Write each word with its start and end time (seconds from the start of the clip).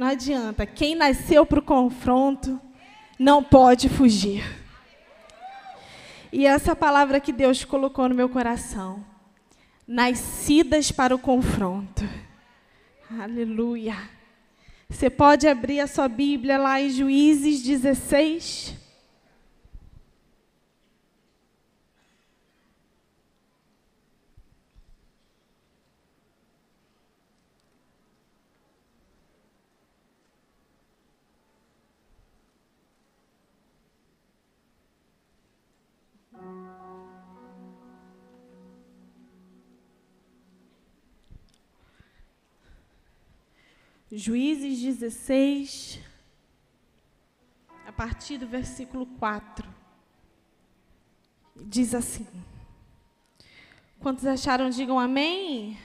Não 0.00 0.06
adianta. 0.06 0.64
Quem 0.64 0.94
nasceu 0.94 1.44
para 1.44 1.58
o 1.58 1.62
confronto 1.62 2.58
não 3.18 3.44
pode 3.44 3.86
fugir. 3.90 4.42
E 6.32 6.46
essa 6.46 6.74
palavra 6.74 7.20
que 7.20 7.30
Deus 7.30 7.66
colocou 7.66 8.08
no 8.08 8.14
meu 8.14 8.26
coração. 8.26 9.04
Nascidas 9.86 10.90
para 10.90 11.14
o 11.14 11.18
confronto. 11.18 12.02
Aleluia. 13.20 13.94
Você 14.88 15.10
pode 15.10 15.46
abrir 15.46 15.80
a 15.80 15.86
sua 15.86 16.08
Bíblia 16.08 16.56
lá 16.56 16.80
em 16.80 16.88
Juízes 16.88 17.62
16. 17.62 18.74
Juízes 44.12 44.80
16, 44.80 46.00
a 47.86 47.92
partir 47.92 48.38
do 48.38 48.46
versículo 48.46 49.06
4. 49.06 49.68
Diz 51.54 51.94
assim: 51.94 52.26
Quantos 54.00 54.26
acharam, 54.26 54.68
digam 54.68 54.98
amém? 54.98 55.78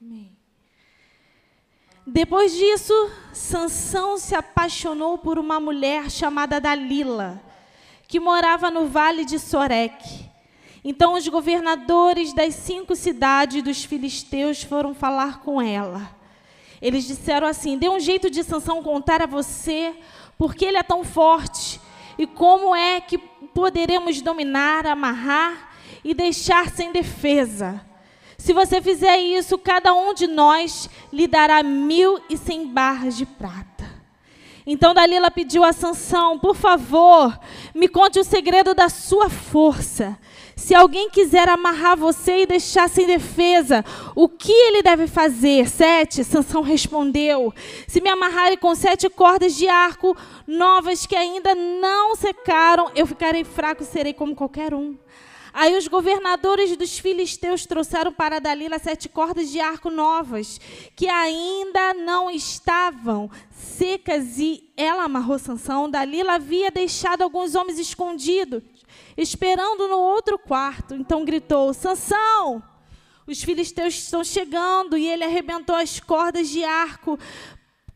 Amém. 0.00 0.30
Depois 2.06 2.52
disso, 2.52 2.94
Sansão 3.32 4.16
se 4.16 4.36
apaixonou 4.36 5.18
por 5.18 5.40
uma 5.40 5.58
mulher 5.58 6.08
chamada 6.08 6.60
Dalila, 6.60 7.42
que 8.06 8.20
morava 8.20 8.70
no 8.70 8.86
vale 8.86 9.24
de 9.24 9.40
Soreque. 9.40 10.30
Então 10.84 11.14
os 11.14 11.26
governadores 11.26 12.32
das 12.32 12.54
cinco 12.54 12.94
cidades 12.94 13.60
dos 13.60 13.84
filisteus 13.84 14.62
foram 14.62 14.94
falar 14.94 15.40
com 15.40 15.60
ela. 15.60 16.14
Eles 16.80 17.04
disseram 17.04 17.46
assim: 17.46 17.78
dê 17.78 17.88
um 17.88 18.00
jeito 18.00 18.30
de 18.30 18.42
Sansão 18.42 18.82
contar 18.82 19.22
a 19.22 19.26
você 19.26 19.94
porque 20.38 20.64
ele 20.64 20.76
é 20.76 20.82
tão 20.82 21.04
forte 21.04 21.80
e 22.18 22.26
como 22.26 22.74
é 22.74 23.00
que 23.00 23.18
poderemos 23.18 24.20
dominar, 24.20 24.86
amarrar 24.86 25.70
e 26.04 26.14
deixar 26.14 26.70
sem 26.70 26.92
defesa. 26.92 27.80
Se 28.38 28.52
você 28.52 28.80
fizer 28.80 29.18
isso, 29.18 29.58
cada 29.58 29.92
um 29.94 30.14
de 30.14 30.26
nós 30.26 30.88
lhe 31.12 31.26
dará 31.26 31.62
mil 31.62 32.20
e 32.28 32.36
cem 32.36 32.66
barras 32.66 33.16
de 33.16 33.26
prata. 33.26 33.76
Então 34.66 34.92
Dalila 34.92 35.30
pediu 35.30 35.64
a 35.64 35.72
Sansão, 35.72 36.38
por 36.38 36.54
favor, 36.54 37.38
me 37.74 37.88
conte 37.88 38.18
o 38.18 38.24
segredo 38.24 38.74
da 38.74 38.88
sua 38.88 39.30
força. 39.30 40.18
Se 40.58 40.74
alguém 40.74 41.10
quiser 41.10 41.50
amarrar 41.50 41.98
você 41.98 42.38
e 42.38 42.46
deixar 42.46 42.88
sem 42.88 43.06
defesa, 43.06 43.84
o 44.14 44.26
que 44.26 44.50
ele 44.50 44.82
deve 44.82 45.06
fazer? 45.06 45.68
Sete, 45.68 46.24
Sansão 46.24 46.62
respondeu: 46.62 47.52
Se 47.86 48.00
me 48.00 48.08
amarrarem 48.08 48.56
com 48.56 48.74
sete 48.74 49.08
cordas 49.10 49.54
de 49.54 49.68
arco 49.68 50.16
novas 50.46 51.04
que 51.04 51.14
ainda 51.14 51.54
não 51.54 52.16
secaram, 52.16 52.90
eu 52.96 53.06
ficarei 53.06 53.44
fraco 53.44 53.82
e 53.82 53.86
serei 53.86 54.14
como 54.14 54.34
qualquer 54.34 54.72
um. 54.72 54.96
Aí 55.52 55.76
os 55.76 55.88
governadores 55.88 56.74
dos 56.74 56.98
filisteus 56.98 57.66
trouxeram 57.66 58.12
para 58.12 58.40
Dalila 58.40 58.78
sete 58.78 59.10
cordas 59.10 59.50
de 59.50 59.60
arco 59.60 59.90
novas, 59.90 60.58
que 60.96 61.06
ainda 61.06 61.92
não 61.94 62.30
estavam 62.30 63.30
secas, 63.50 64.38
e 64.38 64.70
ela 64.74 65.04
amarrou 65.04 65.38
Sansão. 65.38 65.88
Dalila 65.88 66.34
havia 66.34 66.70
deixado 66.70 67.22
alguns 67.22 67.54
homens 67.54 67.78
escondidos 67.78 68.62
esperando 69.16 69.88
no 69.88 69.98
outro 69.98 70.38
quarto. 70.38 70.94
Então 70.94 71.24
gritou: 71.24 71.72
Sansão, 71.72 72.62
os 73.26 73.42
filisteus 73.42 73.94
estão 73.94 74.22
chegando. 74.22 74.96
E 74.96 75.08
ele 75.08 75.24
arrebentou 75.24 75.74
as 75.74 75.98
cordas 75.98 76.48
de 76.48 76.64
arco 76.64 77.18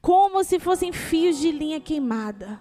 como 0.00 0.42
se 0.42 0.58
fossem 0.58 0.92
fios 0.92 1.38
de 1.38 1.50
linha 1.50 1.80
queimada. 1.80 2.60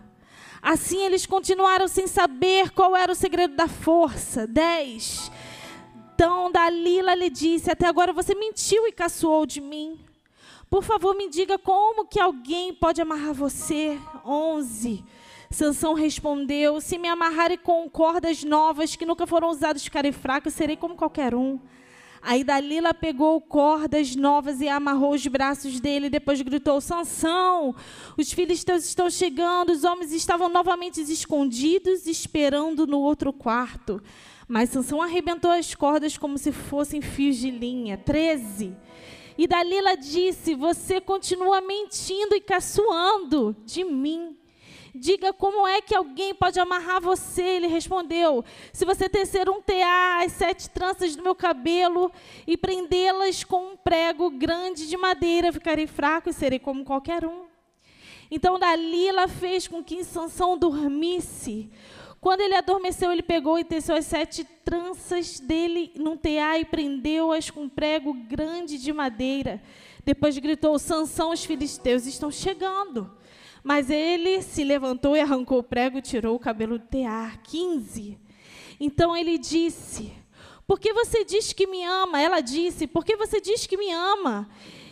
Assim 0.61 1.03
eles 1.05 1.25
continuaram 1.25 1.87
sem 1.87 2.05
saber 2.05 2.71
qual 2.71 2.95
era 2.95 3.11
o 3.11 3.15
segredo 3.15 3.55
da 3.55 3.67
força. 3.67 4.45
10. 4.45 5.31
Então 6.13 6.51
Dalila 6.51 7.15
lhe 7.15 7.29
disse: 7.29 7.71
Até 7.71 7.87
agora 7.87 8.11
você 8.11 8.35
mentiu 8.35 8.85
e 8.87 8.91
caçoou 8.91 9.45
de 9.45 9.61
mim. 9.61 9.99
Por 10.69 10.83
favor, 10.83 11.15
me 11.15 11.27
diga 11.29 11.57
como 11.57 12.05
que 12.05 12.19
alguém 12.19 12.73
pode 12.73 13.01
amarrar 13.01 13.33
você. 13.33 13.97
11. 14.23 15.03
Sansão 15.51 15.93
respondeu: 15.93 16.79
Se 16.79 16.97
me 16.97 17.07
amarrarem 17.07 17.57
com 17.57 17.89
cordas 17.89 18.43
novas 18.43 18.95
que 18.95 19.05
nunca 19.05 19.25
foram 19.25 19.49
usadas, 19.49 19.83
ficarei 19.83 20.11
fraco, 20.11 20.49
serei 20.51 20.77
como 20.77 20.95
qualquer 20.95 21.33
um. 21.33 21.59
Aí 22.21 22.43
Dalila 22.43 22.93
pegou 22.93 23.39
cordas 23.39 24.15
novas 24.15 24.59
e 24.61 24.67
amarrou 24.67 25.13
os 25.13 25.25
braços 25.25 25.79
dele. 25.79 26.09
Depois 26.09 26.41
gritou: 26.41 26.79
Sansão, 26.79 27.75
os 28.17 28.31
filisteus 28.31 28.85
estão 28.85 29.09
chegando. 29.09 29.71
Os 29.71 29.83
homens 29.83 30.11
estavam 30.11 30.49
novamente 30.49 31.01
escondidos, 31.01 32.05
esperando 32.05 32.85
no 32.85 32.99
outro 32.99 33.33
quarto. 33.33 34.01
Mas 34.47 34.69
Sansão 34.69 35.01
arrebentou 35.01 35.51
as 35.51 35.73
cordas 35.73 36.17
como 36.17 36.37
se 36.37 36.51
fossem 36.51 37.01
fios 37.01 37.37
de 37.37 37.49
linha. 37.49 37.97
13. 37.97 38.75
E 39.37 39.47
Dalila 39.47 39.95
disse: 39.95 40.53
Você 40.53 40.99
continua 40.99 41.61
mentindo 41.61 42.35
e 42.35 42.41
caçoando 42.41 43.55
de 43.65 43.83
mim. 43.83 44.35
Diga 44.93 45.31
como 45.31 45.67
é 45.67 45.81
que 45.81 45.95
alguém 45.95 46.33
pode 46.33 46.59
amarrar 46.59 47.01
você. 47.01 47.41
Ele 47.41 47.67
respondeu: 47.67 48.43
Se 48.73 48.85
você 48.85 49.07
tecer 49.07 49.49
um 49.49 49.61
tear, 49.61 50.23
as 50.23 50.31
sete 50.33 50.69
tranças 50.69 51.15
do 51.15 51.23
meu 51.23 51.35
cabelo 51.35 52.11
e 52.47 52.57
prendê-las 52.57 53.43
com 53.43 53.73
um 53.73 53.77
prego 53.77 54.29
grande 54.29 54.87
de 54.87 54.97
madeira, 54.97 55.53
ficarei 55.53 55.87
fraco 55.87 56.29
e 56.29 56.33
serei 56.33 56.59
como 56.59 56.83
qualquer 56.83 57.25
um. 57.25 57.45
Então 58.31 58.59
Dalila 58.59 59.27
fez 59.27 59.67
com 59.67 59.83
que 59.83 60.03
Sansão 60.03 60.57
dormisse. 60.57 61.69
Quando 62.21 62.41
ele 62.41 62.55
adormeceu, 62.55 63.11
ele 63.11 63.23
pegou 63.23 63.57
e 63.57 63.63
teceu 63.63 63.95
as 63.95 64.05
sete 64.05 64.43
tranças 64.43 65.39
dele 65.39 65.91
num 65.95 66.17
tear 66.17 66.59
e 66.59 66.65
prendeu-as 66.65 67.49
com 67.49 67.61
um 67.61 67.69
prego 67.69 68.13
grande 68.13 68.77
de 68.77 68.91
madeira. 68.91 69.61
Depois 70.03 70.37
gritou: 70.37 70.77
Sansão, 70.77 71.31
os 71.31 71.45
filisteus 71.45 72.05
estão 72.05 72.29
chegando. 72.29 73.09
Mas 73.63 73.89
ele 73.89 74.41
se 74.41 74.63
levantou 74.63 75.15
e 75.15 75.19
arrancou 75.19 75.59
o 75.59 75.63
prego 75.63 75.97
e 75.97 76.01
tirou 76.01 76.35
o 76.35 76.39
cabelo 76.39 76.79
do 76.79 76.85
tear. 76.85 77.41
15. 77.43 78.17
Então 78.79 79.15
ele 79.15 79.37
disse: 79.37 80.13
Por 80.65 80.79
que 80.79 80.93
você 80.93 81.25
diz 81.25 81.51
que 81.51 81.67
me 81.67 81.83
ama? 81.83 82.21
Ela 82.21 82.41
disse: 82.41 82.87
Por 82.87 83.03
que 83.03 83.15
você 83.15 83.41
diz 83.41 83.67
que 83.67 83.77
me 83.77 83.91
ama? 83.91 84.49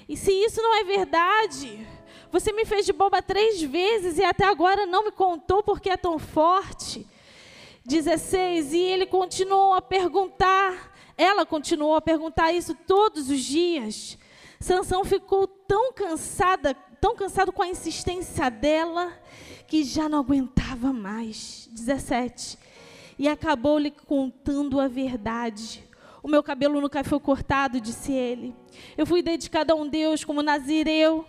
E 0.08 0.16
se 0.16 0.32
isso 0.32 0.62
não 0.62 0.76
é 0.76 0.84
verdade, 0.84 1.88
você 2.32 2.52
me 2.52 2.66
fez 2.66 2.86
de 2.86 2.94
boba 2.94 3.22
três 3.22 3.62
vezes 3.62 4.18
e 4.18 4.24
até 4.24 4.46
agora 4.46 4.86
não 4.86 5.06
me 5.06 5.12
contou 5.12 5.64
porque 5.64 5.90
é 5.90 5.98
tão 5.98 6.20
forte. 6.20 7.06
16. 7.86 8.74
E 8.74 8.80
ele 8.80 9.06
continuou 9.06 9.74
a 9.74 9.82
perguntar, 9.82 10.94
ela 11.18 11.46
continuou 11.46 11.96
a 11.96 12.02
perguntar 12.02 12.52
isso 12.52 12.76
todos 12.76 13.30
os 13.30 13.40
dias. 13.40 14.18
Sansão 14.60 15.06
ficou 15.06 15.48
tão 15.48 15.94
cansada 15.94 16.76
tão 17.00 17.16
cansado 17.16 17.52
com 17.52 17.62
a 17.62 17.68
insistência 17.68 18.50
dela 18.50 19.14
que 19.68 19.84
já 19.84 20.08
não 20.08 20.20
aguentava 20.20 20.94
mais. 20.94 21.70
17. 21.72 22.58
E 23.20 23.28
acabou 23.28 23.78
lhe 23.78 23.92
contando 23.92 24.80
a 24.80 24.88
verdade. 24.88 25.84
O 26.22 26.28
meu 26.28 26.44
cabelo 26.44 26.82
nunca 26.82 27.04
foi 27.04 27.20
cortado, 27.20 27.80
disse 27.80 28.12
ele. 28.12 28.56
Eu 28.98 29.06
fui 29.06 29.22
dedicado 29.22 29.74
a 29.74 29.76
um 29.76 29.88
Deus 29.88 30.24
como 30.24 30.44
Nazireu. 30.44 31.26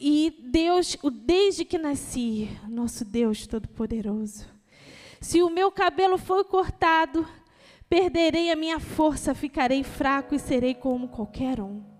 E 0.00 0.34
Deus, 0.38 0.96
desde 1.12 1.64
que 1.64 1.78
nasci, 1.78 2.50
nosso 2.68 3.04
Deus 3.04 3.46
Todo-Poderoso. 3.46 4.46
Se 5.20 5.42
o 5.42 5.48
meu 5.48 5.70
cabelo 5.70 6.18
foi 6.18 6.44
cortado, 6.44 7.26
perderei 7.88 8.50
a 8.50 8.56
minha 8.56 8.80
força, 8.80 9.34
ficarei 9.34 9.82
fraco 9.82 10.34
e 10.34 10.38
serei 10.38 10.74
como 10.74 11.08
qualquer 11.08 11.60
um. 11.60 11.93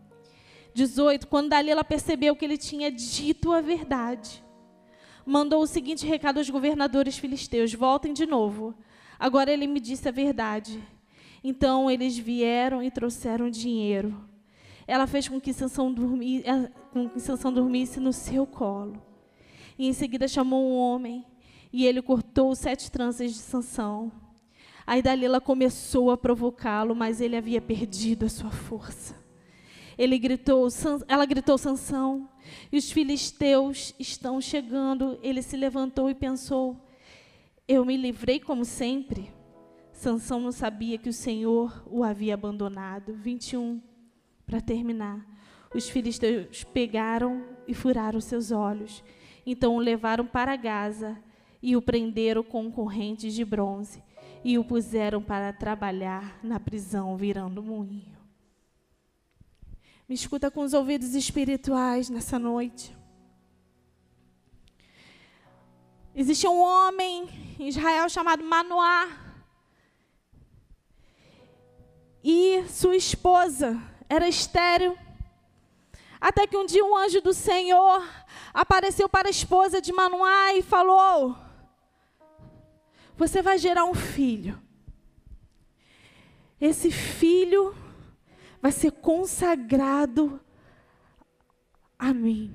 18, 0.74 1.28
quando 1.28 1.50
Dalila 1.50 1.84
percebeu 1.84 2.34
que 2.34 2.44
ele 2.44 2.58
tinha 2.58 2.90
dito 2.90 3.52
a 3.52 3.60
verdade, 3.60 4.44
mandou 5.24 5.62
o 5.62 5.66
seguinte 5.66 6.04
recado 6.04 6.38
aos 6.38 6.50
governadores 6.50 7.16
filisteus: 7.16 7.72
voltem 7.72 8.12
de 8.12 8.26
novo. 8.26 8.74
Agora 9.18 9.52
ele 9.52 9.68
me 9.68 9.78
disse 9.78 10.08
a 10.08 10.12
verdade. 10.12 10.82
Então 11.42 11.90
eles 11.90 12.18
vieram 12.18 12.82
e 12.82 12.90
trouxeram 12.90 13.48
dinheiro. 13.48 14.28
Ela 14.86 15.06
fez 15.06 15.28
com 15.28 15.40
que 15.40 15.52
Sansão, 15.52 15.92
dormi, 15.92 16.42
eh, 16.44 16.70
com 16.92 17.08
que 17.08 17.20
Sansão 17.20 17.52
dormisse 17.52 18.00
no 18.00 18.12
seu 18.12 18.46
colo. 18.46 19.00
E 19.78 19.86
em 19.86 19.92
seguida 19.92 20.26
chamou 20.26 20.70
um 20.70 20.76
homem 20.76 21.24
e 21.72 21.86
ele 21.86 22.02
cortou 22.02 22.54
sete 22.54 22.90
tranças 22.90 23.32
de 23.32 23.38
Sansão. 23.38 24.10
Aí 24.86 25.00
Dalila 25.00 25.40
começou 25.40 26.10
a 26.10 26.16
provocá-lo, 26.16 26.94
mas 26.94 27.20
ele 27.20 27.36
havia 27.36 27.60
perdido 27.60 28.26
a 28.26 28.28
sua 28.28 28.50
força. 28.50 29.23
Ele 29.96 30.19
gritou, 30.19 30.69
ela 31.08 31.25
gritou 31.25 31.56
Sansão, 31.56 32.29
e 32.70 32.76
os 32.76 32.91
filisteus 32.91 33.94
estão 33.99 34.41
chegando. 34.41 35.19
Ele 35.23 35.43
se 35.43 35.56
levantou 35.56 36.11
e 36.11 36.14
pensou: 36.14 36.76
Eu 37.67 37.85
me 37.85 37.96
livrei 37.96 38.41
como 38.41 38.64
sempre. 38.64 39.32
Sansão 39.93 40.41
não 40.41 40.52
sabia 40.52 40.99
que 40.99 41.08
o 41.08 41.12
Senhor 41.12 41.82
o 41.87 42.02
havia 42.02 42.35
abandonado. 42.35 43.14
21 43.14 43.81
para 44.46 44.61
terminar. 44.61 45.26
Os 45.75 45.88
filisteus 45.88 46.64
pegaram 46.64 47.44
e 47.67 47.75
furaram 47.75 48.20
seus 48.20 48.50
olhos. 48.50 49.02
Então 49.46 49.76
o 49.76 49.81
levaram 49.81 50.26
para 50.26 50.56
Gaza 50.56 51.19
e 51.62 51.76
o 51.76 51.82
prenderam 51.82 52.43
com 52.43 52.70
correntes 52.70 53.35
de 53.35 53.44
bronze 53.44 54.02
e 54.44 54.58
o 54.58 54.64
puseram 54.64 55.23
para 55.23 55.52
trabalhar 55.52 56.38
na 56.43 56.61
prisão, 56.61 57.17
virando 57.17 57.62
moinho. 57.62 58.23
Me 60.06 60.14
escuta 60.14 60.50
com 60.50 60.60
os 60.60 60.74
ouvidos 60.74 61.14
espirituais 61.14 62.10
nessa 62.10 62.38
noite. 62.38 62.94
Existia 66.14 66.50
um 66.50 66.60
homem 66.60 67.26
em 67.58 67.68
Israel 67.68 68.06
chamado 68.10 68.44
Manoá. 68.44 69.08
E 72.22 72.62
sua 72.68 72.96
esposa 72.96 73.80
era 74.06 74.28
estéril. 74.28 74.94
Até 76.20 76.46
que 76.46 76.56
um 76.56 76.66
dia 76.66 76.84
um 76.84 76.96
anjo 76.96 77.22
do 77.22 77.32
Senhor 77.32 78.06
apareceu 78.52 79.08
para 79.08 79.28
a 79.28 79.30
esposa 79.30 79.80
de 79.80 79.90
Manoá 79.90 80.54
e 80.54 80.62
falou: 80.62 81.34
Você 83.16 83.40
vai 83.40 83.56
gerar 83.56 83.86
um 83.86 83.94
filho. 83.94 84.62
Esse 86.60 86.90
filho 86.90 87.74
vai 88.64 88.72
ser 88.72 88.93
consagrado 88.93 90.40
a 91.99 92.14
mim. 92.14 92.50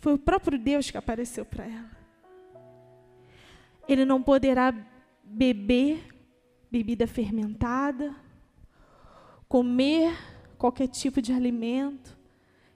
Foi 0.00 0.12
o 0.12 0.18
próprio 0.18 0.58
Deus 0.58 0.90
que 0.90 0.98
apareceu 0.98 1.44
para 1.44 1.64
ela. 1.64 1.96
Ele 3.86 4.04
não 4.04 4.20
poderá 4.20 4.74
beber 5.22 6.04
bebida 6.68 7.06
fermentada, 7.06 8.12
comer 9.48 10.12
qualquer 10.58 10.88
tipo 10.88 11.22
de 11.22 11.32
alimento, 11.32 12.18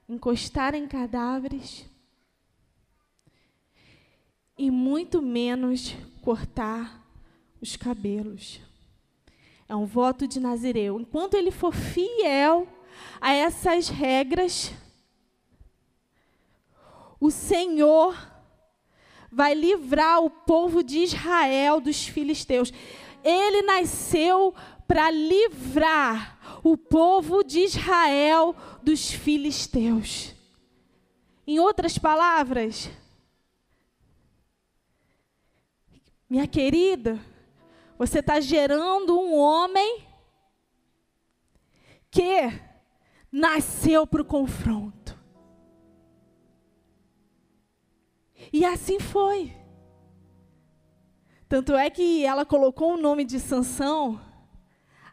encostar 0.09 0.73
em 0.73 0.87
cadáveres 0.87 1.91
e 4.57 4.71
muito 4.71 5.21
menos 5.21 5.97
cortar 6.23 7.05
os 7.61 7.75
cabelos. 7.75 8.61
É 9.69 9.75
um 9.75 9.87
voto 9.87 10.29
de 10.29 10.39
Nazireu. 10.39 11.01
Enquanto 11.01 11.35
ele 11.35 11.51
for 11.51 11.75
fiel 11.75 12.76
a 13.21 13.33
essas 13.33 13.89
regras, 13.89 14.73
o 17.21 17.31
Senhor 17.31 18.17
vai 19.31 19.55
livrar 19.55 20.23
o 20.23 20.31
povo 20.31 20.83
de 20.83 20.99
Israel 20.99 21.81
dos 21.81 22.07
filisteus. 22.07 22.73
Ele 23.23 23.63
nasceu 23.63 24.55
para 24.87 25.11
livrar 25.11 26.61
o 26.63 26.77
povo 26.77 27.43
de 27.43 27.61
Israel 27.61 28.55
dos 28.83 29.11
filisteus. 29.11 30.35
Em 31.47 31.59
outras 31.59 31.99
palavras, 31.99 32.91
minha 36.29 36.47
querida, 36.47 37.21
você 37.99 38.19
está 38.19 38.41
gerando 38.41 39.19
um 39.19 39.37
homem 39.37 40.05
que 42.11 42.53
nasceu 43.37 44.07
para 44.07 44.23
o 44.23 44.25
confronto. 44.25 45.15
E 48.51 48.65
assim 48.65 48.99
foi. 48.99 49.55
Tanto 51.47 51.75
é 51.75 51.91
que 51.91 52.25
ela 52.25 52.47
colocou 52.47 52.95
o 52.95 52.97
nome 52.97 53.27
de 53.27 53.39
Sansão, 53.39 54.19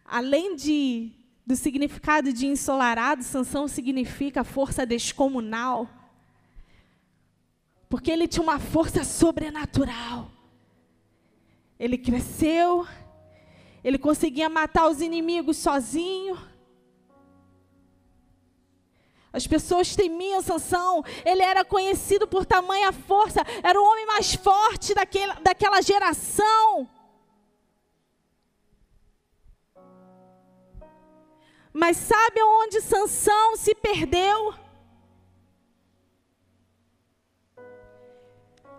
além 0.06 0.56
de 0.56 1.12
do 1.46 1.58
significado 1.58 2.32
de 2.32 2.48
ensolarado, 2.48 3.22
Sansão 3.22 3.68
significa 3.68 4.46
força 4.46 4.86
descomunal. 4.86 5.90
Porque 7.90 8.10
ele 8.10 8.30
tinha 8.30 8.42
uma 8.42 8.58
força 8.58 9.04
sobrenatural. 9.04 10.32
Ele 11.78 11.98
cresceu, 11.98 12.88
ele 13.84 13.98
conseguia 13.98 14.48
matar 14.48 14.88
os 14.88 15.02
inimigos 15.02 15.58
sozinho. 15.58 16.53
As 19.34 19.48
pessoas 19.48 19.96
temiam 19.96 20.44
Sansão, 20.44 21.04
ele 21.26 21.42
era 21.42 21.66
conhecido 21.66 22.28
por 22.28 22.46
tamanha 22.46 22.92
força, 22.94 23.42
era 23.64 23.82
o 23.82 23.84
homem 23.84 24.06
mais 24.06 24.36
forte 24.36 24.94
daquela, 24.94 25.34
daquela 25.42 25.82
geração. 25.82 26.88
Mas 31.74 31.98
sabe 31.98 32.44
onde 32.44 32.80
Sansão 32.80 33.58
se 33.58 33.74
perdeu? 33.74 34.54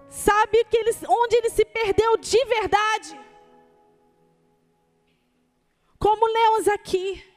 Sabe 0.09 0.65
que 0.67 0.77
ele, 0.77 0.93
onde 1.09 1.35
ele 1.35 1.51
se 1.51 1.65
perdeu 1.65 2.17
de 2.17 2.45
verdade? 2.45 3.21
Como 5.99 6.25
lemos 6.25 6.69
aqui. 6.69 7.34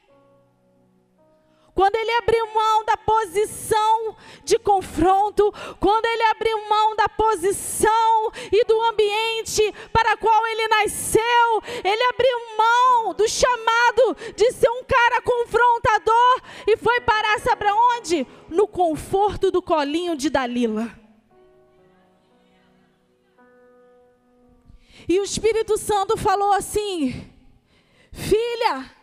Quando 1.78 1.94
ele 1.94 2.10
abriu 2.10 2.44
mão 2.52 2.84
da 2.84 2.96
posição 2.96 4.16
de 4.42 4.58
confronto, 4.58 5.54
quando 5.78 6.06
ele 6.06 6.24
abriu 6.24 6.68
mão 6.68 6.96
da 6.96 7.08
posição 7.08 8.32
e 8.50 8.64
do 8.64 8.80
ambiente 8.80 9.72
para 9.92 10.16
qual 10.16 10.44
ele 10.48 10.66
nasceu, 10.66 11.62
ele 11.84 12.02
abriu 12.02 12.36
mão 12.58 13.14
do 13.14 13.28
chamado 13.28 14.16
de 14.34 14.50
ser 14.50 14.68
um 14.70 14.82
cara 14.82 15.22
confrontador 15.22 16.42
e 16.66 16.76
foi 16.76 17.00
parar, 17.02 17.38
sabe 17.38 17.66
onde? 17.70 18.26
No 18.48 18.66
conforto 18.66 19.48
do 19.52 19.62
colinho 19.62 20.16
de 20.16 20.30
Dalila. 20.30 20.92
E 25.08 25.20
o 25.20 25.22
Espírito 25.22 25.78
Santo 25.78 26.16
falou 26.16 26.50
assim: 26.54 27.32
Filha, 28.10 28.97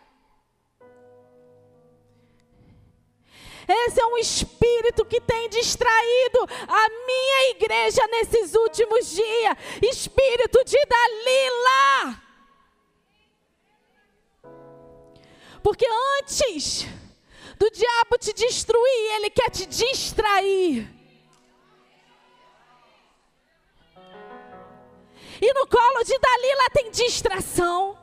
Esse 3.68 4.00
é 4.00 4.06
um 4.06 4.16
espírito 4.18 5.04
que 5.04 5.20
tem 5.20 5.48
distraído 5.48 6.38
a 6.68 6.88
minha 7.06 7.50
igreja 7.50 8.06
nesses 8.08 8.54
últimos 8.54 9.10
dias. 9.10 9.56
Espírito 9.82 10.64
de 10.64 10.78
Dalila. 10.86 12.22
Porque 15.62 15.86
antes 16.20 16.86
do 17.58 17.68
diabo 17.70 18.18
te 18.18 18.32
destruir, 18.32 19.14
ele 19.16 19.30
quer 19.30 19.50
te 19.50 19.66
distrair. 19.66 20.88
E 25.40 25.52
no 25.52 25.66
colo 25.66 26.04
de 26.04 26.18
Dalila 26.18 26.70
tem 26.72 26.90
distração. 26.90 27.98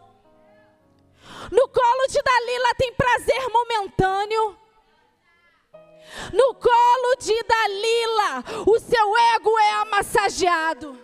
No 1.51 1.67
colo 1.69 2.07
de 2.07 2.21
Dalila 2.21 2.75
tem 2.75 2.93
prazer 2.93 3.49
momentâneo. 3.49 4.62
No 6.31 6.55
colo 6.55 7.15
de 7.19 7.43
Dalila, 7.43 8.43
o 8.67 8.79
seu 8.79 9.17
ego 9.35 9.59
é 9.59 9.71
amassageado. 9.81 10.99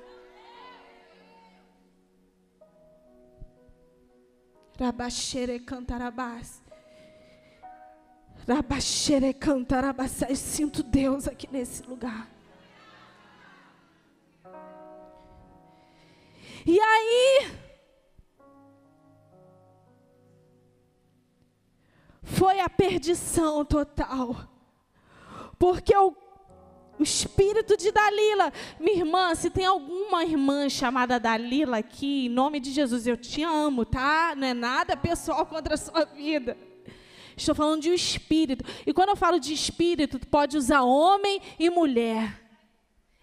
Rabaxere 4.79 5.59
cantarabás. 5.59 6.63
Rabaxere 8.47 9.33
cantarabás. 9.33 10.21
Eu 10.21 10.35
sinto 10.35 10.81
Deus 10.81 11.27
aqui 11.27 11.47
nesse 11.51 11.83
lugar. 11.83 12.29
E 16.65 16.79
aí, 16.79 17.51
foi 22.23 22.59
a 22.59 22.69
perdição 22.69 23.65
total. 23.65 24.35
Porque 25.59 25.95
o, 25.95 26.15
o 26.97 27.03
espírito 27.03 27.75
de 27.75 27.91
Dalila, 27.91 28.51
minha 28.79 28.97
irmã, 28.97 29.35
se 29.35 29.49
tem 29.49 29.65
alguma 29.65 30.23
irmã 30.23 30.69
chamada 30.69 31.19
Dalila 31.19 31.77
aqui, 31.77 32.25
em 32.27 32.29
nome 32.29 32.61
de 32.61 32.71
Jesus, 32.71 33.05
eu 33.05 33.17
te 33.17 33.43
amo, 33.43 33.85
tá? 33.85 34.33
Não 34.37 34.47
é 34.47 34.53
nada 34.53 34.95
pessoal 34.95 35.45
contra 35.45 35.73
a 35.73 35.77
sua 35.77 36.05
vida. 36.05 36.57
Estou 37.35 37.53
falando 37.53 37.81
de 37.81 37.89
um 37.89 37.93
espírito. 37.93 38.63
E 38.85 38.93
quando 38.93 39.09
eu 39.09 39.15
falo 39.15 39.39
de 39.39 39.53
espírito, 39.53 40.19
pode 40.27 40.57
usar 40.57 40.81
homem 40.81 41.41
e 41.59 41.69
mulher. 41.69 42.41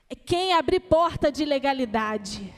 É 0.09 0.15
quem 0.15 0.53
abre 0.53 0.79
porta 0.79 1.33
de 1.33 1.45
legalidade. 1.45 2.55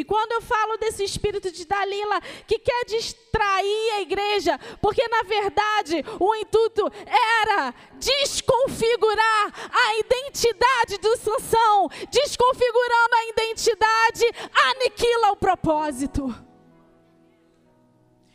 E 0.00 0.04
quando 0.04 0.32
eu 0.32 0.40
falo 0.40 0.78
desse 0.78 1.04
espírito 1.04 1.52
de 1.52 1.66
Dalila 1.66 2.22
que 2.46 2.58
quer 2.58 2.86
distrair 2.86 3.90
a 3.96 4.00
igreja, 4.00 4.58
porque 4.80 5.06
na 5.08 5.22
verdade 5.24 6.02
o 6.18 6.34
intuito 6.36 6.90
era 7.06 7.74
desconfigurar 7.98 9.70
a 9.70 9.98
identidade 9.98 10.96
do 11.02 11.18
Sansão, 11.18 11.90
desconfigurando 12.10 13.14
a 13.14 13.24
identidade, 13.26 14.24
aniquila 14.70 15.32
o 15.32 15.36
propósito. 15.36 16.34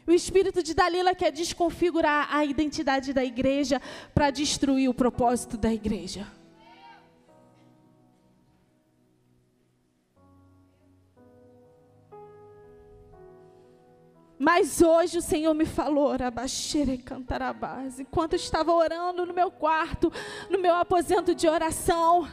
O 0.06 0.12
espírito 0.12 0.62
de 0.62 0.76
Dalila 0.76 1.16
quer 1.16 1.32
desconfigurar 1.32 2.28
a 2.30 2.46
identidade 2.46 3.12
da 3.12 3.26
igreja 3.26 3.82
para 4.14 4.30
destruir 4.30 4.88
o 4.88 4.94
propósito 4.94 5.58
da 5.58 5.74
igreja. 5.74 6.28
Mas 14.38 14.82
hoje 14.82 15.18
o 15.18 15.22
Senhor 15.22 15.54
me 15.54 15.66
falou, 15.66 16.12
Arabaxere 16.12 16.98
Cantarabás, 16.98 18.00
enquanto 18.00 18.34
eu 18.34 18.38
estava 18.38 18.74
orando 18.74 19.26
no 19.26 19.34
meu 19.34 19.50
quarto, 19.50 20.12
no 20.50 20.60
meu 20.60 20.76
aposento 20.76 21.34
de 21.34 21.48
oração, 21.48 22.28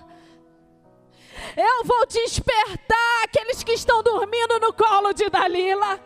eu 1.57 1.85
vou 1.85 2.05
despertar 2.07 3.25
aqueles 3.25 3.63
que 3.63 3.73
estão 3.73 4.03
dormindo 4.03 4.59
no 4.59 4.73
colo 4.73 5.13
de 5.13 5.31
Dalila. 5.31 6.01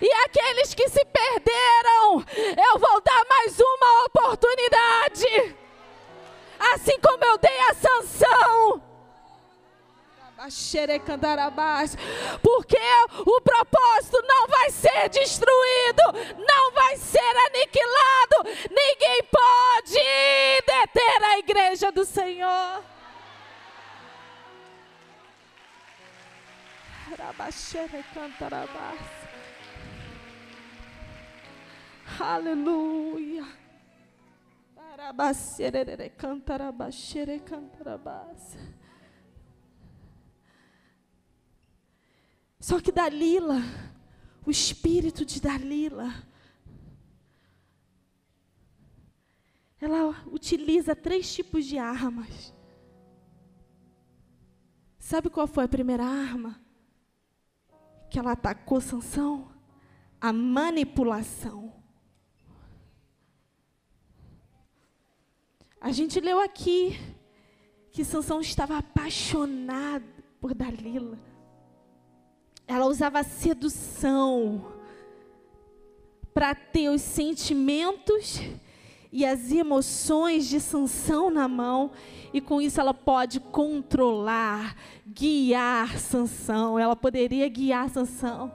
E 0.00 0.12
aqueles 0.24 0.74
que 0.74 0.88
se 0.88 1.04
perderam, 1.04 2.24
eu 2.36 2.78
vou 2.78 3.00
dar 3.00 3.24
mais 3.28 3.58
uma 3.58 4.04
oportunidade. 4.06 5.56
Assim 6.74 6.98
como 7.00 7.24
eu 7.24 7.38
dei 7.38 7.60
a 7.60 7.74
sanção. 7.74 8.87
Porque 12.40 12.78
o 13.26 13.40
propósito 13.40 14.22
não 14.26 14.46
vai 14.46 14.70
ser 14.70 15.08
destruído, 15.08 16.02
não 16.38 16.72
vai 16.72 16.96
ser 16.96 17.18
aniquilado. 17.18 18.44
Ninguém 18.70 19.22
pode 19.24 19.98
deter 20.64 21.24
a 21.24 21.38
igreja 21.38 21.90
do 21.90 22.04
Senhor. 22.04 22.84
Aleluia. 32.20 33.44
Só 42.68 42.78
que 42.82 42.92
Dalila, 42.92 43.62
o 44.44 44.50
espírito 44.50 45.24
de 45.24 45.40
Dalila, 45.40 46.12
ela 49.80 50.10
utiliza 50.26 50.94
três 50.94 51.32
tipos 51.34 51.64
de 51.64 51.78
armas. 51.78 52.52
Sabe 54.98 55.30
qual 55.30 55.46
foi 55.46 55.64
a 55.64 55.68
primeira 55.68 56.04
arma 56.04 56.60
que 58.10 58.18
ela 58.18 58.32
atacou 58.32 58.82
Sansão? 58.82 59.50
A 60.20 60.30
manipulação. 60.30 61.72
A 65.80 65.90
gente 65.90 66.20
leu 66.20 66.38
aqui 66.38 66.98
que 67.92 68.04
Sansão 68.04 68.42
estava 68.42 68.76
apaixonado 68.76 70.22
por 70.38 70.52
Dalila. 70.52 71.18
Ela 72.68 72.86
usava 72.86 73.22
sedução 73.22 74.64
para 76.34 76.54
ter 76.54 76.90
os 76.90 77.00
sentimentos 77.00 78.40
e 79.10 79.24
as 79.24 79.50
emoções 79.50 80.46
de 80.46 80.60
Sansão 80.60 81.30
na 81.30 81.48
mão, 81.48 81.90
e 82.32 82.40
com 82.42 82.60
isso 82.60 82.78
ela 82.78 82.92
pode 82.92 83.40
controlar, 83.40 84.76
guiar 85.06 85.98
Sansão. 85.98 86.78
Ela 86.78 86.94
poderia 86.94 87.48
guiar 87.48 87.88
Sansão. 87.88 88.52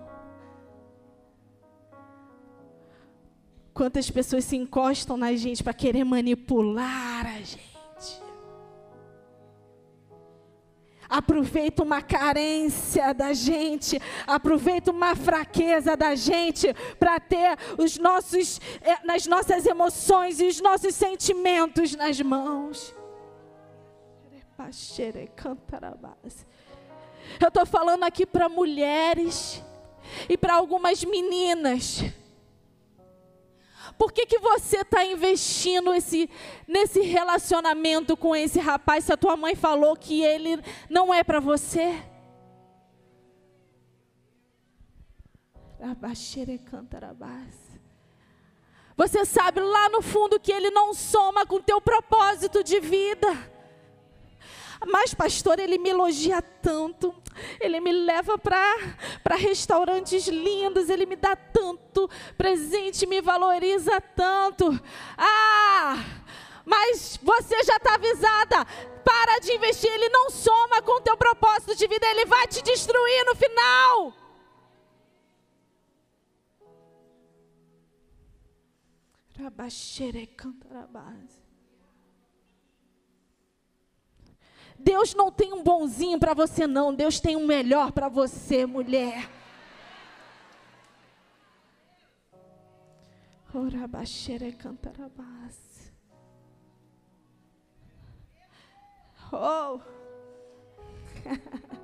Quantas 3.74 4.12
pessoas 4.12 4.46
se 4.46 4.56
encostam 4.56 5.18
na 5.18 5.34
gente 5.34 5.64
para 5.64 5.74
querer 5.74 6.04
manipular 6.04 7.26
a 7.26 7.40
gente. 7.40 7.73
Aproveita 11.10 11.84
uma 11.84 12.02
carência 12.02 13.14
da 13.14 13.34
gente, 13.34 14.00
aproveita 14.26 14.92
uma 14.92 15.16
fraqueza 15.16 15.96
da 15.96 16.16
gente 16.16 16.74
para 16.98 17.20
ter 17.20 17.58
os 17.78 17.98
nossos, 17.98 18.60
eh, 18.82 19.06
nas 19.06 19.28
nossas 19.28 19.66
emoções 19.66 20.40
e 20.40 20.48
os 20.48 20.62
nossos 20.62 20.96
sentimentos 20.96 21.96
nas 21.96 22.20
mãos. 22.22 22.94
Eu 27.40 27.48
estou 27.48 27.66
falando 27.66 28.04
aqui 28.04 28.26
para 28.26 28.48
mulheres 28.48 29.64
e 30.30 30.38
para 30.38 30.56
algumas 30.56 31.04
meninas 31.04 32.04
por 33.98 34.12
que, 34.12 34.26
que 34.26 34.40
você 34.40 34.78
está 34.82 35.06
investindo 35.06 35.94
esse, 35.94 36.30
nesse 36.68 37.02
relacionamento 37.02 38.18
com 38.18 38.36
esse 38.36 38.60
rapaz 38.60 39.06
se 39.06 39.14
a 39.14 39.18
tua 39.18 39.38
mãe 39.38 39.56
falou 39.56 39.96
que 39.96 40.22
ele 40.22 40.62
não 40.90 41.14
é 41.14 41.24
para 41.24 41.40
você? 41.40 42.02
Você 48.96 49.26
sabe 49.26 49.60
lá 49.60 49.90
no 49.90 50.02
fundo 50.02 50.40
que 50.40 50.52
ele 50.52 50.70
não 50.70 50.94
soma 50.94 51.46
com 51.46 51.56
o 51.56 51.64
teu 51.64 51.82
propósito 51.82 52.64
de 52.64 52.80
vida. 52.80 53.53
Mas, 54.86 55.14
pastor, 55.14 55.60
ele 55.60 55.78
me 55.78 55.90
elogia 55.90 56.42
tanto, 56.42 57.14
ele 57.60 57.80
me 57.80 57.92
leva 57.92 58.38
para 58.38 59.36
restaurantes 59.36 60.28
lindos, 60.28 60.90
ele 60.90 61.06
me 61.06 61.16
dá 61.16 61.36
tanto 61.36 62.10
presente, 62.38 63.06
me 63.06 63.22
valoriza 63.22 64.02
tanto. 64.02 64.70
Ah, 65.18 65.96
mas 66.66 67.18
você 67.22 67.64
já 67.64 67.78
está 67.78 67.96
avisada. 67.96 68.66
Para 69.04 69.40
de 69.40 69.52
investir, 69.54 69.92
ele 69.92 70.10
não 70.10 70.30
soma 70.30 70.82
com 70.82 70.94
o 70.94 71.02
teu 71.02 71.18
propósito 71.18 71.76
de 71.76 71.88
vida, 71.88 72.06
ele 72.08 72.26
vai 72.26 72.48
te 72.48 72.62
destruir 72.62 73.26
no 73.26 73.36
final. 73.36 74.14
Rabaxere 79.38 80.28
Deus 84.78 85.14
não 85.14 85.32
tem 85.32 85.54
um 85.54 85.64
bonzinho 85.64 86.20
para 86.20 86.34
você, 86.34 86.68
não. 86.68 86.94
Deus 86.94 87.20
tem 87.20 87.36
um 87.36 87.46
melhor 87.46 87.92
para 87.92 88.10
você, 88.10 88.66
mulher. 88.66 89.30
Orabaxere 93.54 94.52
cantarabás. 94.54 95.94
Oh. 99.32 99.80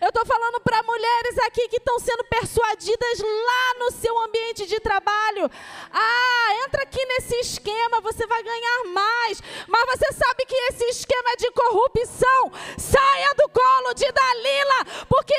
Eu 0.00 0.08
estou 0.08 0.24
falando 0.24 0.60
para 0.62 0.82
mulheres 0.82 1.38
aqui 1.46 1.68
que 1.68 1.76
estão 1.76 1.98
sendo 1.98 2.24
persuadidas 2.24 3.18
lá 3.20 3.78
no 3.80 3.90
seu 3.90 4.18
ambiente 4.22 4.66
de 4.66 4.80
trabalho. 4.80 5.50
Ah, 5.92 6.54
entra 6.64 6.82
aqui 6.84 7.04
nesse 7.04 7.34
esquema, 7.36 8.00
você 8.00 8.26
vai 8.26 8.42
ganhar 8.42 8.84
mais. 8.86 9.42
Mas 9.68 9.98
você 9.98 10.12
sabe 10.14 10.46
que 10.46 10.56
esse 10.70 10.84
esquema 10.86 11.32
é 11.32 11.36
de 11.36 11.50
corrupção. 11.50 12.52
Saia 12.78 13.34
do 13.34 13.48
colo 13.50 13.92
de 13.92 14.10
Dalila, 14.10 15.06
porque 15.06 15.34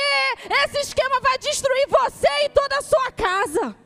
esse 0.63 0.79
esquema 0.81 1.19
vai 1.21 1.39
destruir 1.39 1.87
você 1.87 2.45
e 2.45 2.49
toda 2.49 2.77
a 2.77 2.81
sua 2.83 3.11
casa. 3.13 3.80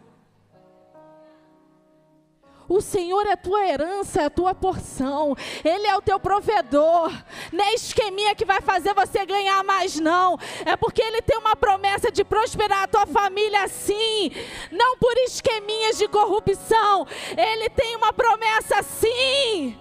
O 2.68 2.82
Senhor 2.82 3.26
é 3.28 3.34
a 3.34 3.38
tua 3.38 3.66
herança, 3.68 4.22
é 4.22 4.26
a 4.26 4.30
tua 4.30 4.56
porção. 4.56 5.36
Ele 5.64 5.86
é 5.86 5.96
o 5.96 6.02
teu 6.02 6.20
provedor. 6.20 7.12
Não 7.52 7.64
é 7.64 7.74
esqueminha 7.74 8.36
que 8.36 8.46
vai 8.46 8.62
fazer 8.62 8.94
você 8.94 9.26
ganhar 9.26 9.64
mais, 9.64 10.00
não. 10.00 10.38
É 10.66 10.76
porque 10.76 11.02
Ele 11.02 11.22
tem 11.22 11.38
uma 11.38 11.56
promessa 11.56 12.12
de 12.12 12.24
prosperar 12.24 12.84
a 12.84 12.88
tua 12.88 13.06
família 13.06 13.64
assim. 13.64 14.32
Não 14.72 14.98
por 14.98 15.16
esqueminhas 15.18 15.98
de 15.98 16.08
corrupção. 16.08 17.06
Ele 17.38 17.70
tem 17.70 17.96
uma 17.96 18.12
promessa 18.12 18.80
assim. 18.80 19.78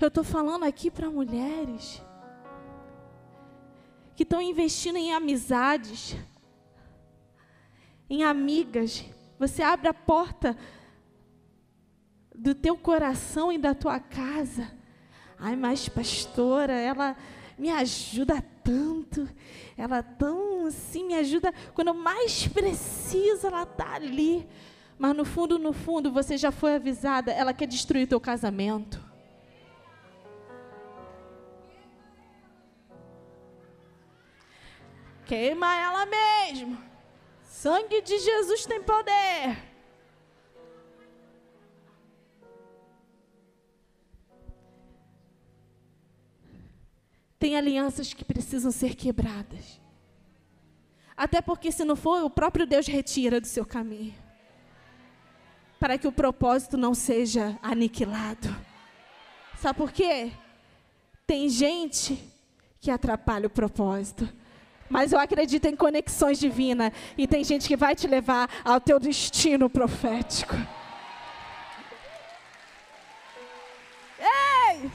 Eu 0.00 0.08
estou 0.08 0.24
falando 0.24 0.64
aqui 0.64 0.90
para 0.90 1.10
mulheres 1.10 2.02
que 4.16 4.22
estão 4.22 4.40
investindo 4.40 4.96
em 4.96 5.12
amizades, 5.12 6.16
em 8.08 8.22
amigas 8.22 9.04
Você 9.38 9.62
abre 9.62 9.88
a 9.88 9.94
porta 9.94 10.56
do 12.34 12.54
teu 12.54 12.76
coração 12.76 13.52
e 13.52 13.58
da 13.58 13.74
tua 13.74 13.98
casa. 13.98 14.70
Ai, 15.38 15.56
mas 15.56 15.88
pastora, 15.88 16.72
ela 16.72 17.16
me 17.58 17.70
ajuda 17.70 18.42
tanto. 18.62 19.28
Ela 19.76 20.02
tão 20.02 20.66
assim 20.66 21.04
me 21.04 21.14
ajuda 21.14 21.52
quando 21.74 21.88
eu 21.88 21.94
mais 21.94 22.46
preciso, 22.46 23.46
ela 23.46 23.66
tá 23.66 23.94
ali. 23.94 24.46
Mas 24.96 25.16
no 25.16 25.24
fundo, 25.24 25.58
no 25.58 25.72
fundo, 25.72 26.12
você 26.12 26.36
já 26.36 26.52
foi 26.52 26.76
avisada, 26.76 27.32
ela 27.32 27.52
quer 27.52 27.66
destruir 27.66 28.06
teu 28.06 28.20
casamento. 28.20 29.03
Queima 35.34 35.74
ela 35.74 36.06
mesmo. 36.06 36.78
Sangue 37.42 38.00
de 38.02 38.20
Jesus 38.20 38.64
tem 38.66 38.80
poder. 38.80 39.58
Tem 47.36 47.56
alianças 47.56 48.14
que 48.14 48.24
precisam 48.24 48.70
ser 48.70 48.94
quebradas. 48.94 49.80
Até 51.16 51.42
porque, 51.42 51.72
se 51.72 51.84
não 51.84 51.96
for, 51.96 52.22
o 52.22 52.30
próprio 52.30 52.64
Deus 52.64 52.86
retira 52.86 53.40
do 53.40 53.48
seu 53.48 53.66
caminho. 53.66 54.14
Para 55.80 55.98
que 55.98 56.06
o 56.06 56.12
propósito 56.12 56.76
não 56.76 56.94
seja 56.94 57.58
aniquilado. 57.60 58.54
Sabe 59.58 59.76
por 59.78 59.90
quê? 59.90 60.30
Tem 61.26 61.48
gente 61.48 62.16
que 62.78 62.88
atrapalha 62.88 63.48
o 63.48 63.50
propósito. 63.50 64.43
Mas 64.94 65.12
eu 65.12 65.18
acredito 65.18 65.64
em 65.66 65.74
conexões 65.74 66.38
divinas. 66.38 66.92
E 67.18 67.26
tem 67.26 67.42
gente 67.42 67.66
que 67.66 67.76
vai 67.76 67.96
te 67.96 68.06
levar 68.06 68.48
ao 68.64 68.80
teu 68.80 69.00
destino 69.00 69.68
profético. 69.68 70.54
Ei! 74.20 74.88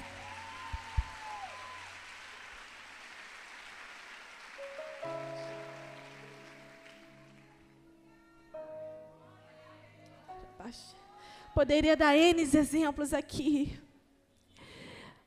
Poderia 11.53 11.97
dar 11.97 12.15
N 12.15 12.41
exemplos 12.41 13.13
aqui. 13.13 13.77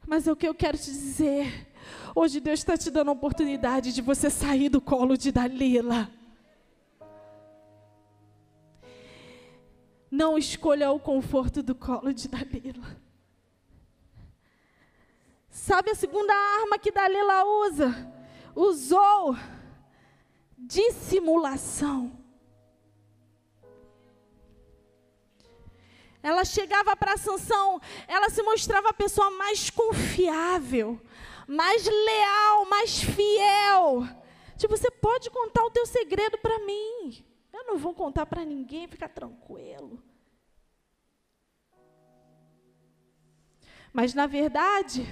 Mas 0.07 0.27
o 0.27 0.35
que 0.35 0.49
eu 0.49 0.55
quero 0.55 0.79
te 0.79 0.91
dizer 0.91 1.72
Hoje 2.15 2.41
Deus 2.41 2.61
está 2.61 2.77
te 2.77 2.91
dando 2.91 3.09
a 3.09 3.13
oportunidade 3.13 3.93
de 3.93 4.03
você 4.03 4.29
sair 4.29 4.69
do 4.69 4.81
colo 4.83 5.17
de 5.17 5.33
Dalila. 5.33 6.11
Não 10.11 10.37
escolha 10.37 10.91
o 10.91 11.01
conforto 11.01 11.63
do 11.63 11.75
colo 11.75 12.13
de 12.13 12.29
Dalila. 12.29 13.01
Sabe 15.49 15.91
a 15.91 15.95
segunda 15.95 16.35
arma 16.35 16.79
que 16.79 16.93
Dalila 16.93 17.45
usa? 17.67 18.13
Usou 18.55 19.35
dissimulação. 20.59 22.13
Ela 26.23 26.45
chegava 26.45 26.95
para 26.95 27.17
Sansão, 27.17 27.81
ela 28.07 28.31
se 28.31 28.43
mostrava 28.43 28.91
a 28.91 28.95
pessoa 28.95 29.29
mais 29.31 29.71
confiável, 29.71 31.01
mais 31.53 31.85
leal, 31.87 32.65
mais 32.65 33.03
fiel. 33.03 34.09
Tipo, 34.57 34.77
você 34.77 34.91
pode 34.91 35.31
contar 35.31 35.63
o 35.65 35.71
teu 35.71 35.87
segredo 35.87 36.39
para 36.39 36.59
mim. 36.61 37.25
Eu 37.53 37.65
não 37.65 37.79
vou 37.79 37.95
contar 37.95 38.25
para 38.25 38.45
ninguém, 38.45 38.89
fica 38.89 39.09
tranquilo. 39.09 40.03
Mas 43.93 44.15
na 44.15 44.27
verdade, 44.27 45.07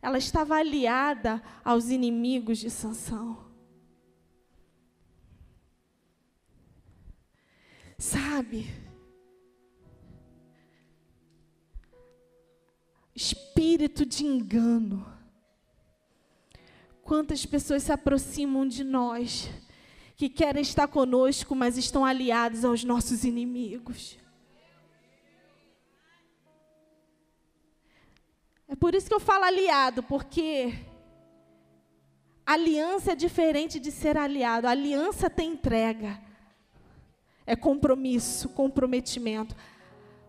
ela 0.00 0.18
estava 0.18 0.56
aliada 0.56 1.40
aos 1.64 1.88
inimigos 1.90 2.58
de 2.58 2.68
Sansão. 2.68 3.46
Sabe? 7.96 8.66
Espírito 13.14 14.04
de 14.04 14.26
engano 14.26 15.21
Quantas 17.12 17.44
pessoas 17.44 17.82
se 17.82 17.92
aproximam 17.92 18.66
de 18.66 18.82
nós, 18.82 19.50
que 20.16 20.30
querem 20.30 20.62
estar 20.62 20.88
conosco, 20.88 21.54
mas 21.54 21.76
estão 21.76 22.06
aliados 22.06 22.64
aos 22.64 22.84
nossos 22.84 23.22
inimigos. 23.22 24.16
É 28.66 28.74
por 28.74 28.94
isso 28.94 29.08
que 29.08 29.14
eu 29.14 29.20
falo 29.20 29.44
aliado, 29.44 30.02
porque 30.02 30.72
aliança 32.46 33.12
é 33.12 33.14
diferente 33.14 33.78
de 33.78 33.92
ser 33.92 34.16
aliado. 34.16 34.66
aliança 34.66 35.28
tem 35.28 35.52
entrega, 35.52 36.18
é 37.44 37.54
compromisso, 37.54 38.48
comprometimento. 38.48 39.54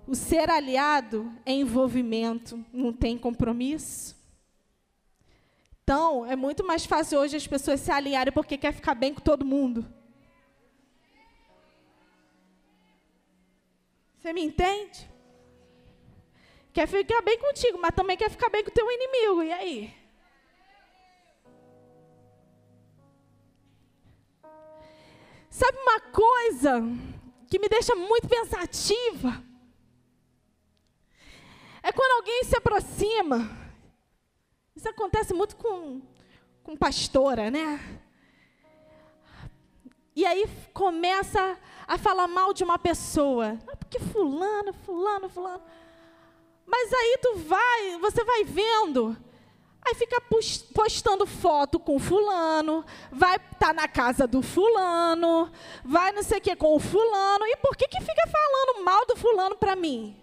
O 0.05 0.15
ser 0.15 0.49
aliado 0.49 1.31
é 1.45 1.53
envolvimento, 1.53 2.61
não 2.73 2.91
tem 2.91 3.17
compromisso. 3.17 4.21
Então, 5.83 6.25
é 6.25 6.35
muito 6.35 6.65
mais 6.65 6.85
fácil 6.85 7.19
hoje 7.19 7.35
as 7.35 7.45
pessoas 7.45 7.81
se 7.81 7.91
alinharem 7.91 8.31
porque 8.31 8.57
quer 8.57 8.73
ficar 8.73 8.95
bem 8.95 9.13
com 9.13 9.19
todo 9.19 9.45
mundo. 9.45 9.85
Você 14.17 14.31
me 14.31 14.41
entende? 14.41 15.11
Quer 16.71 16.87
ficar 16.87 17.21
bem 17.21 17.37
contigo, 17.37 17.77
mas 17.77 17.93
também 17.93 18.15
quer 18.15 18.29
ficar 18.29 18.49
bem 18.49 18.63
com 18.63 18.71
o 18.71 18.73
teu 18.73 18.89
inimigo. 18.89 19.43
E 19.43 19.51
aí? 19.51 19.93
Sabe 25.49 25.77
uma 25.79 25.99
coisa 25.99 26.81
que 27.49 27.59
me 27.59 27.67
deixa 27.67 27.93
muito 27.93 28.29
pensativa? 28.29 29.43
É 31.83 31.91
quando 31.91 32.13
alguém 32.13 32.45
se 32.45 32.55
aproxima 32.55 33.62
isso 34.75 34.89
acontece 34.89 35.33
muito 35.33 35.55
com, 35.55 36.01
com 36.63 36.75
pastora, 36.75 37.51
né? 37.51 37.79
E 40.15 40.25
aí 40.25 40.47
começa 40.73 41.57
a 41.87 41.97
falar 41.97 42.27
mal 42.27 42.53
de 42.53 42.63
uma 42.63 42.77
pessoa. 42.77 43.57
Ah, 43.67 43.75
porque 43.75 43.99
fulano, 43.99 44.73
fulano, 44.73 45.29
fulano. 45.29 45.63
Mas 46.65 46.93
aí 46.93 47.17
tu 47.21 47.37
vai, 47.37 47.97
você 47.99 48.23
vai 48.23 48.43
vendo. 48.43 49.17
Aí 49.85 49.95
fica 49.95 50.21
postando 50.73 51.25
foto 51.25 51.77
com 51.77 51.99
fulano, 51.99 52.85
vai 53.11 53.35
estar 53.35 53.57
tá 53.59 53.73
na 53.73 53.85
casa 53.85 54.25
do 54.25 54.41
fulano, 54.41 55.51
vai 55.83 56.13
não 56.13 56.23
sei 56.23 56.37
o 56.37 56.41
que 56.41 56.55
com 56.55 56.73
o 56.73 56.79
fulano. 56.79 57.45
E 57.45 57.57
por 57.57 57.75
que 57.75 57.87
que 57.89 57.99
fica 57.99 58.23
falando 58.27 58.85
mal 58.85 59.05
do 59.05 59.17
fulano 59.17 59.57
para 59.57 59.75
mim? 59.75 60.22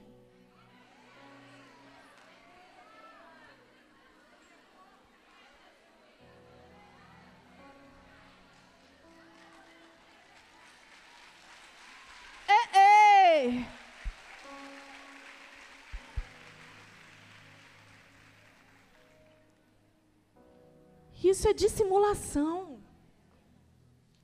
Isso 21.23 21.47
é 21.47 21.53
dissimulação. 21.53 22.83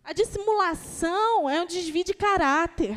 A 0.03 0.13
dissimulação 0.13 1.49
é 1.49 1.61
um 1.61 1.67
desvio 1.67 2.05
de 2.05 2.15
caráter. 2.15 2.97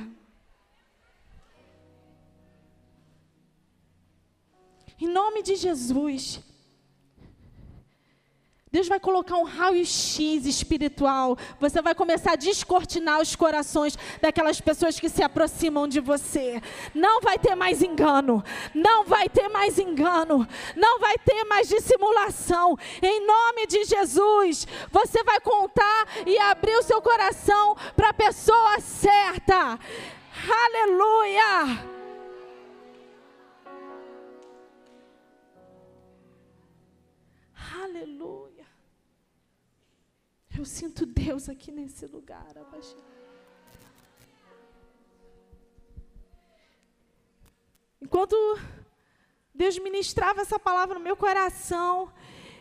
Em 4.99 5.07
nome 5.07 5.41
de 5.41 5.55
Jesus, 5.55 6.41
Deus 8.71 8.87
vai 8.87 8.99
colocar 8.99 9.35
um 9.35 9.43
raio-x 9.43 10.45
espiritual. 10.45 11.35
Você 11.59 11.81
vai 11.81 11.95
começar 11.95 12.33
a 12.33 12.35
descortinar 12.35 13.19
os 13.19 13.35
corações 13.35 13.97
daquelas 14.21 14.61
pessoas 14.61 14.99
que 14.99 15.09
se 15.09 15.23
aproximam 15.23 15.87
de 15.87 15.99
você. 15.99 16.61
Não 16.93 17.19
vai 17.19 17.39
ter 17.39 17.55
mais 17.55 17.81
engano. 17.81 18.43
Não 18.75 19.05
vai 19.05 19.27
ter 19.27 19.49
mais 19.49 19.79
engano. 19.79 20.47
Não 20.75 20.99
vai 20.99 21.17
ter 21.17 21.43
mais 21.45 21.67
dissimulação. 21.67 22.77
Em 23.01 23.25
nome 23.25 23.65
de 23.65 23.85
Jesus, 23.85 24.67
você 24.91 25.23
vai 25.23 25.39
contar 25.39 26.07
e 26.27 26.37
abrir 26.37 26.75
o 26.75 26.83
seu 26.83 27.01
coração 27.01 27.75
para 27.95 28.09
a 28.09 28.13
pessoa 28.13 28.79
certa. 28.79 29.79
Aleluia! 30.47 31.98
Eu 40.59 40.65
sinto 40.65 41.05
Deus 41.05 41.47
aqui 41.47 41.71
nesse 41.71 42.05
lugar. 42.05 42.53
Enquanto 48.01 48.35
Deus 49.55 49.79
ministrava 49.79 50.41
essa 50.41 50.59
palavra 50.59 50.95
no 50.95 51.05
meu 51.05 51.15
coração, 51.15 52.11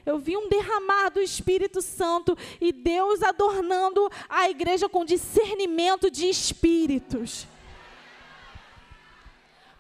eu 0.07 0.17
vi 0.17 0.37
um 0.37 0.49
derramar 0.49 1.09
do 1.09 1.21
Espírito 1.21 1.83
Santo 1.83 2.39
e 2.61 2.73
Deus 2.73 3.21
adornando 3.21 4.09
a 4.29 4.49
igreja 4.49 4.89
com 4.89 5.05
discernimento 5.05 6.09
de 6.09 6.29
espíritos. 6.29 7.49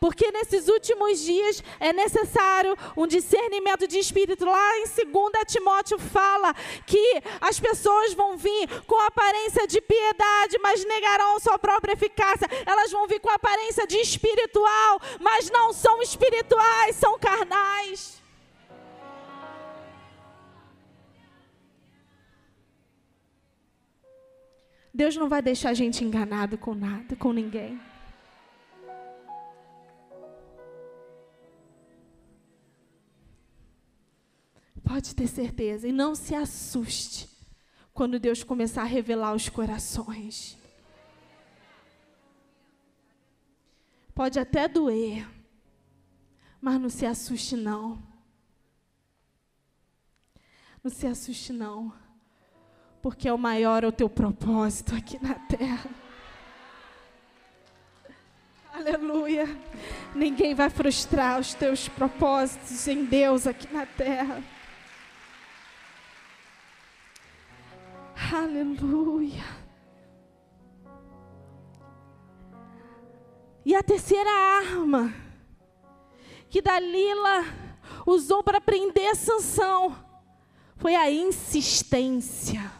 Porque 0.00 0.30
nesses 0.30 0.68
últimos 0.68 1.20
dias 1.20 1.62
é 1.80 1.92
necessário 1.92 2.76
um 2.96 3.06
discernimento 3.06 3.86
de 3.86 3.98
espírito. 3.98 4.44
Lá 4.44 4.78
em 4.78 4.84
2 4.84 5.32
Timóteo 5.46 5.98
fala 5.98 6.54
que 6.86 7.22
as 7.40 7.58
pessoas 7.58 8.14
vão 8.14 8.36
vir 8.36 8.68
com 8.86 8.98
aparência 9.00 9.66
de 9.66 9.80
piedade, 9.80 10.58
mas 10.60 10.84
negarão 10.84 11.40
sua 11.40 11.58
própria 11.58 11.92
eficácia. 11.92 12.48
Elas 12.64 12.90
vão 12.92 13.06
vir 13.06 13.20
com 13.20 13.30
aparência 13.30 13.86
de 13.86 13.96
espiritual, 13.98 15.00
mas 15.20 15.50
não 15.50 15.72
são 15.72 16.00
espirituais, 16.02 16.96
são 16.96 17.18
carnais. 17.18 18.18
Deus 24.92 25.16
não 25.16 25.28
vai 25.28 25.40
deixar 25.40 25.70
a 25.70 25.74
gente 25.74 26.04
enganado 26.04 26.58
com 26.58 26.74
nada, 26.74 27.14
com 27.14 27.32
ninguém. 27.32 27.78
Pode 34.88 35.14
ter 35.14 35.26
certeza. 35.26 35.86
E 35.86 35.92
não 35.92 36.14
se 36.14 36.34
assuste 36.34 37.28
quando 37.92 38.18
Deus 38.18 38.42
começar 38.42 38.82
a 38.82 38.86
revelar 38.86 39.34
os 39.34 39.46
corações. 39.46 40.56
Pode 44.14 44.38
até 44.40 44.66
doer, 44.66 45.28
mas 46.58 46.80
não 46.80 46.88
se 46.88 47.04
assuste 47.04 47.54
não. 47.54 48.02
Não 50.82 50.90
se 50.90 51.06
assuste 51.06 51.52
não, 51.52 51.92
porque 53.02 53.28
é 53.28 53.32
o 53.32 53.36
maior 53.36 53.84
é 53.84 53.86
o 53.88 53.92
teu 53.92 54.08
propósito 54.08 54.94
aqui 54.94 55.22
na 55.22 55.34
terra. 55.34 55.90
Aleluia. 58.72 59.46
Ninguém 60.14 60.54
vai 60.54 60.70
frustrar 60.70 61.38
os 61.38 61.52
teus 61.52 61.88
propósitos 61.88 62.88
em 62.88 63.04
Deus 63.04 63.46
aqui 63.46 63.70
na 63.70 63.84
terra. 63.84 64.42
Aleluia. 68.32 69.44
E 73.64 73.74
a 73.74 73.82
terceira 73.82 74.30
arma 74.30 75.12
que 76.48 76.62
Dalila 76.62 77.44
usou 78.06 78.42
para 78.42 78.60
prender 78.60 79.14
Sansão 79.14 79.96
foi 80.76 80.94
a 80.94 81.10
insistência. 81.10 82.77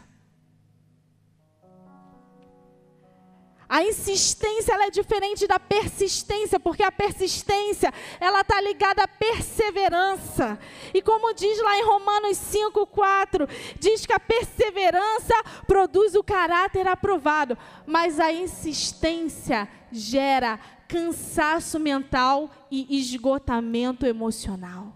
A 3.69 3.83
insistência 3.83 4.73
ela 4.73 4.85
é 4.85 4.89
diferente 4.89 5.45
da 5.45 5.59
persistência, 5.59 6.59
porque 6.59 6.81
a 6.81 6.91
persistência 6.91 7.93
ela 8.19 8.41
está 8.41 8.59
ligada 8.59 9.03
à 9.03 9.07
perseverança. 9.07 10.57
E 10.91 11.03
como 11.03 11.31
diz 11.35 11.61
lá 11.61 11.77
em 11.77 11.83
Romanos 11.83 12.35
5,4, 12.37 13.47
diz 13.79 14.07
que 14.07 14.13
a 14.13 14.19
perseverança 14.19 15.35
produz 15.67 16.15
o 16.15 16.23
caráter 16.23 16.87
aprovado, 16.87 17.55
mas 17.85 18.19
a 18.19 18.33
insistência 18.33 19.69
gera 19.91 20.59
cansaço 20.87 21.79
mental 21.79 22.49
e 22.71 22.97
esgotamento 22.99 24.03
emocional. 24.03 24.95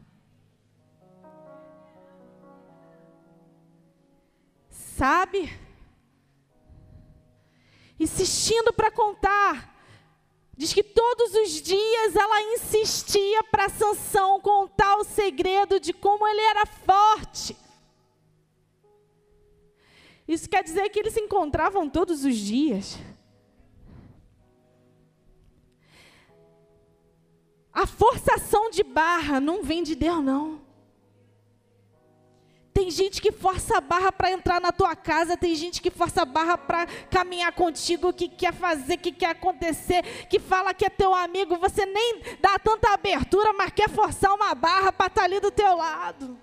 Sabe? 4.68 5.63
Insistindo 8.00 8.74
para 8.74 8.92
contar. 8.92 9.74
Diz 10.56 10.72
que 10.72 10.84
todos 10.84 11.34
os 11.34 11.62
dias 11.62 12.16
ela 12.16 12.42
insistia 12.54 13.44
para 13.46 13.70
Sansão 13.70 14.40
contar 14.40 14.98
o 14.98 15.04
segredo 15.04 15.80
de 15.80 15.92
como 15.94 16.28
ele 16.28 16.42
era 16.42 16.66
forte. 16.66 17.58
Isso 20.28 20.50
quer 20.50 20.64
dizer 20.64 20.88
que 20.90 21.00
eles 21.00 21.14
se 21.14 21.20
encontravam 21.20 21.90
todos 21.90 22.24
os 22.24 22.36
dias. 22.36 22.98
A 27.74 27.88
forçação 27.88 28.70
de 28.70 28.84
barra 28.84 29.40
não 29.40 29.64
vem 29.64 29.82
de 29.82 29.96
Deus, 29.96 30.24
não. 30.24 30.63
Tem 32.74 32.90
gente 32.90 33.22
que 33.22 33.32
força 33.32 33.78
a 33.78 33.82
barra 33.82 34.12
para 34.12 34.32
entrar 34.32 34.60
na 34.60 34.72
tua 34.72 34.96
casa, 34.96 35.38
tem 35.38 35.54
gente 35.54 35.80
que 35.80 35.92
força 35.92 36.24
a 36.24 36.26
barra 36.26 36.58
para 36.58 36.88
caminhar 37.12 37.52
contigo, 37.52 38.12
que 38.12 38.28
quer 38.28 38.52
fazer, 38.52 38.98
que 38.98 39.12
quer 39.12 39.30
acontecer, 39.30 40.02
que 40.28 40.40
fala 40.40 40.74
que 40.74 40.84
é 40.84 40.90
teu 40.90 41.14
amigo, 41.14 41.56
você 41.58 41.86
nem 41.86 42.22
dá 42.42 42.58
tanta 42.58 42.92
abertura, 42.92 43.54
mas 43.54 43.72
quer 43.72 43.90
forçar 43.90 44.34
uma 44.34 44.56
barra 44.56 44.92
para 44.92 45.06
estar 45.06 45.22
tá 45.22 45.26
ali 45.26 45.40
do 45.40 45.52
teu 45.52 45.76
lado. 45.76 46.36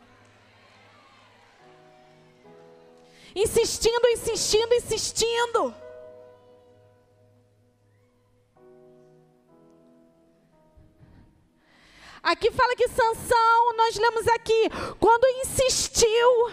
Insistindo, 3.35 4.07
insistindo, 4.09 4.75
insistindo. 4.75 5.75
Aqui 12.23 12.51
fala 12.51 12.77
que 12.77 12.89
Sansão, 12.89 13.77
nós 13.77 13.97
lemos 13.97 14.29
aqui, 14.29 14.69
quando 14.99 15.25
insistiu, 15.43 16.51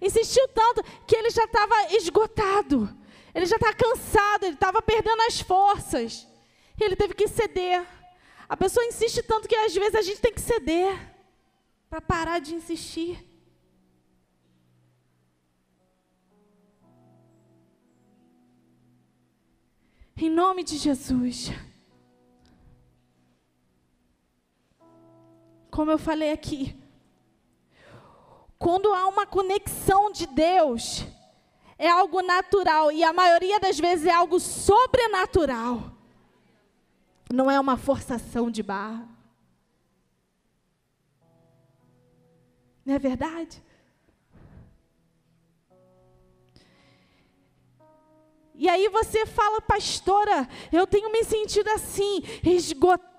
insistiu 0.00 0.46
tanto 0.48 0.82
que 1.06 1.16
ele 1.16 1.30
já 1.30 1.44
estava 1.44 1.94
esgotado, 1.94 2.94
ele 3.34 3.46
já 3.46 3.56
estava 3.56 3.74
cansado, 3.74 4.44
ele 4.44 4.54
estava 4.54 4.82
perdendo 4.82 5.22
as 5.22 5.40
forças. 5.40 6.26
E 6.78 6.84
ele 6.84 6.94
teve 6.94 7.14
que 7.14 7.26
ceder. 7.26 7.86
A 8.48 8.56
pessoa 8.56 8.84
insiste 8.84 9.22
tanto 9.22 9.48
que 9.48 9.56
às 9.56 9.74
vezes 9.74 9.94
a 9.94 10.02
gente 10.02 10.20
tem 10.20 10.32
que 10.32 10.40
ceder 10.40 10.94
para 11.88 12.00
parar 12.00 12.38
de 12.38 12.54
insistir. 12.54 13.24
Em 20.18 20.30
nome 20.30 20.62
de 20.62 20.76
Jesus. 20.76 21.50
Como 25.76 25.90
eu 25.90 25.98
falei 25.98 26.32
aqui, 26.32 26.74
quando 28.58 28.94
há 28.94 29.06
uma 29.06 29.26
conexão 29.26 30.10
de 30.10 30.26
Deus, 30.26 31.04
é 31.76 31.86
algo 31.86 32.22
natural 32.22 32.90
e 32.90 33.04
a 33.04 33.12
maioria 33.12 33.60
das 33.60 33.78
vezes 33.78 34.06
é 34.06 34.10
algo 34.10 34.40
sobrenatural. 34.40 35.92
Não 37.30 37.50
é 37.50 37.60
uma 37.60 37.76
forçação 37.76 38.50
de 38.50 38.62
barra. 38.62 39.06
Não 42.82 42.94
é 42.94 42.98
verdade? 42.98 43.62
E 48.54 48.66
aí 48.66 48.88
você 48.88 49.26
fala, 49.26 49.60
pastora, 49.60 50.48
eu 50.72 50.86
tenho 50.86 51.12
me 51.12 51.22
sentido 51.22 51.68
assim, 51.68 52.22
esgotada, 52.42 53.15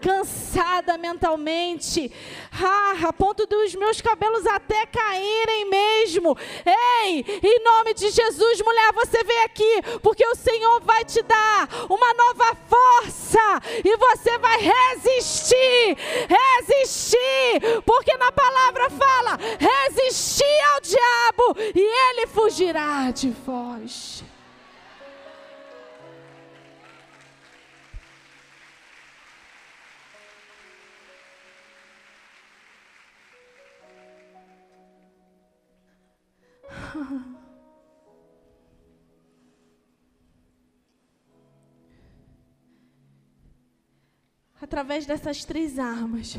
cansada 0.00 0.98
mentalmente, 0.98 2.10
ah, 2.52 3.08
a 3.08 3.12
ponto 3.12 3.46
dos 3.46 3.74
meus 3.74 4.00
cabelos 4.00 4.46
até 4.46 4.86
caírem 4.86 5.68
mesmo. 5.70 6.36
Ei, 6.64 7.24
em 7.42 7.64
nome 7.64 7.94
de 7.94 8.10
Jesus, 8.10 8.60
mulher, 8.62 8.92
você 8.92 9.22
vem 9.24 9.44
aqui, 9.44 9.82
porque 10.02 10.26
o 10.26 10.34
Senhor 10.34 10.80
vai 10.82 11.04
te 11.04 11.22
dar 11.22 11.68
uma 11.88 12.14
nova 12.14 12.56
força 12.68 13.60
e 13.84 13.96
você 13.96 14.38
vai 14.38 14.58
resistir, 14.58 15.96
resistir, 16.28 17.82
porque 17.84 18.16
na 18.16 18.32
palavra 18.32 18.90
fala: 18.90 19.38
resistir 19.58 20.60
ao 20.74 20.80
diabo 20.80 21.56
e 21.74 21.80
ele 21.80 22.26
fugirá 22.26 23.10
de 23.10 23.30
vós. 23.30 24.24
Através 44.60 45.06
dessas 45.06 45.44
três 45.44 45.78
armas, 45.78 46.38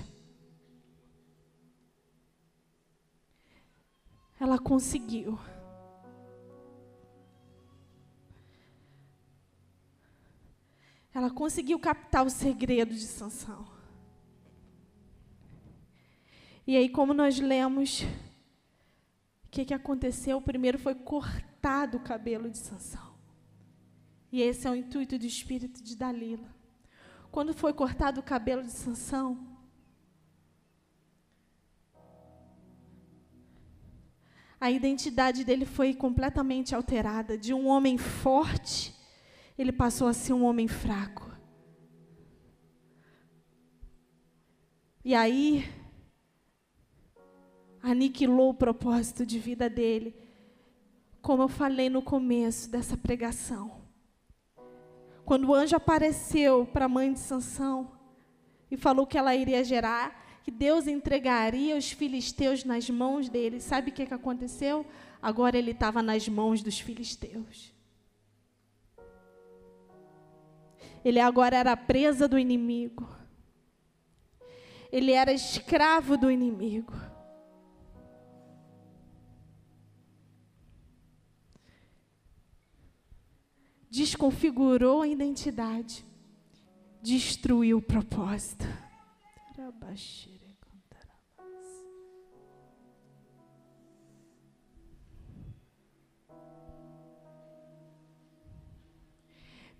ela 4.40 4.58
conseguiu. 4.58 5.38
ela 11.16 11.32
conseguiu 11.32 11.80
captar 11.80 12.26
o 12.26 12.30
segredo 12.30 12.94
de 12.94 13.06
Sansão. 13.06 13.66
E 16.68 16.76
aí, 16.76 16.90
como 16.90 17.14
nós 17.14 17.40
lemos, 17.40 18.04
que, 19.56 19.64
que 19.64 19.74
aconteceu? 19.74 20.42
Primeiro 20.42 20.78
foi 20.78 20.94
cortado 20.94 21.96
o 21.96 22.02
cabelo 22.02 22.50
de 22.50 22.58
Sansão. 22.58 23.16
E 24.30 24.42
esse 24.42 24.68
é 24.68 24.70
o 24.70 24.76
intuito 24.76 25.18
do 25.18 25.26
espírito 25.26 25.82
de 25.82 25.96
Dalila. 25.96 26.54
Quando 27.32 27.54
foi 27.54 27.72
cortado 27.72 28.20
o 28.20 28.24
cabelo 28.24 28.64
de 28.64 28.72
Sansão, 28.72 29.48
a 34.60 34.70
identidade 34.70 35.46
dele 35.46 35.66
foi 35.66 35.94
completamente 35.94 36.76
alterada. 36.76 37.38
De 37.38 37.54
um 37.54 37.66
homem 37.68 37.98
forte, 37.98 38.94
ele 39.58 39.72
passou 39.72 40.10
a 40.10 40.14
ser 40.14 40.34
um 40.34 40.44
homem 40.44 40.68
fraco. 40.68 41.34
E 45.02 45.16
aí, 45.16 45.64
aniquilou 47.86 48.50
o 48.50 48.54
propósito 48.54 49.26
de 49.26 49.38
vida 49.38 49.70
dele. 49.70 50.16
Como 51.22 51.44
eu 51.44 51.48
falei 51.48 51.88
no 51.88 52.02
começo 52.02 52.70
dessa 52.70 52.98
pregação. 52.98 53.84
Quando 55.24 55.50
o 55.50 55.54
anjo 55.54 55.76
apareceu 55.76 56.66
para 56.66 56.86
a 56.86 56.90
mãe 56.90 57.14
de 57.14 57.20
Sansão 57.20 57.92
e 58.72 58.76
falou 58.76 59.06
que 59.06 59.18
ela 59.18 59.36
iria 59.36 59.64
gerar, 59.64 60.24
que 60.44 60.52
Deus 60.52 60.88
entregaria 60.88 61.78
os 61.78 61.92
filisteus 61.92 62.64
nas 62.64 62.90
mãos 62.90 63.30
dele, 63.30 63.60
sabe 63.60 63.92
o 63.92 63.94
que, 63.94 64.06
que 64.06 64.14
aconteceu? 64.14 64.86
Agora 65.22 65.58
ele 65.58 65.72
estava 65.72 66.02
nas 66.02 66.28
mãos 66.28 66.62
dos 66.62 66.80
filisteus. 66.80 67.74
Ele 71.04 71.20
agora 71.20 71.56
era 71.56 71.78
presa 71.78 72.28
do 72.28 72.38
inimigo. 72.38 73.08
Ele 74.92 75.12
era 75.12 75.32
escravo 75.32 76.18
do 76.18 76.32
inimigo. 76.32 76.94
Desconfigurou 83.96 85.04
a 85.04 85.08
identidade, 85.08 86.06
destruiu 87.02 87.78
o 87.78 87.82
propósito. 87.82 88.66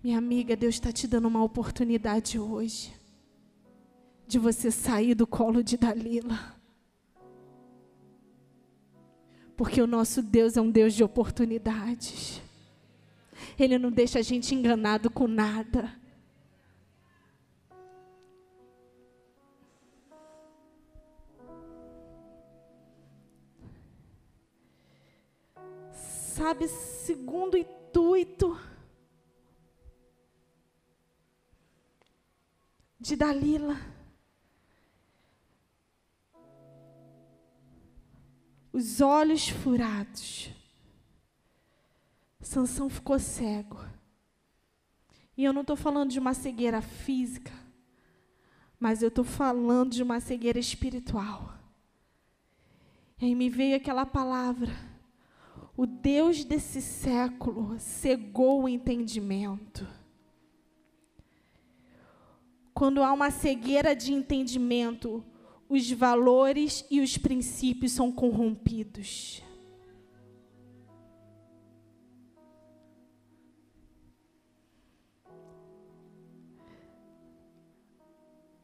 Minha 0.02 0.16
amiga, 0.16 0.56
Deus 0.56 0.76
está 0.76 0.90
te 0.90 1.06
dando 1.06 1.28
uma 1.28 1.42
oportunidade 1.42 2.38
hoje 2.38 2.94
de 4.26 4.38
você 4.38 4.70
sair 4.70 5.14
do 5.14 5.26
colo 5.26 5.62
de 5.62 5.76
Dalila. 5.76 6.56
Porque 9.54 9.82
o 9.82 9.86
nosso 9.86 10.22
Deus 10.22 10.56
é 10.56 10.60
um 10.60 10.70
Deus 10.70 10.94
de 10.94 11.04
oportunidades. 11.04 12.45
Ele 13.58 13.78
não 13.78 13.90
deixa 13.90 14.18
a 14.18 14.22
gente 14.22 14.54
enganado 14.54 15.10
com 15.10 15.26
nada. 15.26 15.90
Sabe, 25.92 26.68
segundo 26.68 27.56
intuito 27.56 28.60
de 33.00 33.16
Dalila. 33.16 33.76
Os 38.70 39.00
olhos 39.00 39.48
furados. 39.48 40.55
Sansão 42.46 42.88
ficou 42.88 43.18
cego. 43.18 43.84
E 45.36 45.42
eu 45.44 45.52
não 45.52 45.62
estou 45.62 45.74
falando 45.74 46.12
de 46.12 46.18
uma 46.20 46.32
cegueira 46.32 46.80
física, 46.80 47.52
mas 48.78 49.02
eu 49.02 49.08
estou 49.08 49.24
falando 49.24 49.90
de 49.90 50.02
uma 50.02 50.20
cegueira 50.20 50.58
espiritual. 50.58 51.58
E 53.20 53.24
aí 53.26 53.34
me 53.34 53.50
veio 53.50 53.76
aquela 53.76 54.06
palavra. 54.06 54.72
O 55.76 55.86
Deus 55.86 56.44
desse 56.44 56.80
século 56.80 57.76
cegou 57.80 58.62
o 58.62 58.68
entendimento. 58.68 59.86
Quando 62.72 63.02
há 63.02 63.12
uma 63.12 63.32
cegueira 63.32 63.94
de 63.94 64.12
entendimento, 64.12 65.22
os 65.68 65.90
valores 65.90 66.86
e 66.88 67.00
os 67.00 67.18
princípios 67.18 67.90
são 67.90 68.12
corrompidos. 68.12 69.42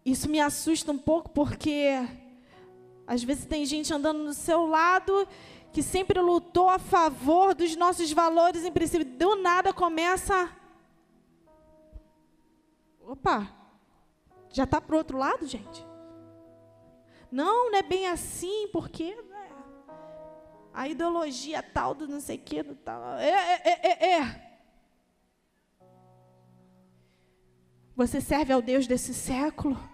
Isso 0.04 0.28
me 0.28 0.40
assusta 0.40 0.90
um 0.90 0.98
pouco 0.98 1.30
porque 1.30 1.90
às 3.06 3.22
vezes 3.22 3.44
tem 3.44 3.64
gente 3.64 3.92
andando 3.92 4.24
do 4.24 4.34
seu 4.34 4.66
lado 4.66 5.26
que 5.72 5.82
sempre 5.82 6.20
lutou 6.20 6.68
a 6.68 6.78
favor 6.78 7.54
dos 7.54 7.74
nossos 7.76 8.12
valores 8.12 8.64
em 8.64 8.72
princípio. 8.72 9.06
Do 9.06 9.36
nada 9.36 9.72
começa. 9.72 10.50
Opa, 13.00 13.48
já 14.50 14.64
está 14.64 14.80
para 14.80 14.94
o 14.94 14.98
outro 14.98 15.16
lado, 15.18 15.46
gente? 15.46 15.86
Não, 17.30 17.70
não 17.70 17.78
é 17.78 17.82
bem 17.82 18.06
assim, 18.06 18.68
porque 18.68 19.14
né, 19.14 19.50
a 20.74 20.86
ideologia 20.88 21.62
tal 21.62 21.94
do 21.94 22.06
não 22.06 22.20
sei 22.20 22.36
que, 22.36 22.62
do 22.62 22.74
tal. 22.74 23.14
É, 23.18 23.30
é, 23.30 23.62
é, 23.64 23.88
é, 23.88 24.20
é. 24.20 24.58
Você 27.96 28.20
serve 28.20 28.52
ao 28.52 28.60
Deus 28.60 28.86
desse 28.86 29.14
século? 29.14 29.91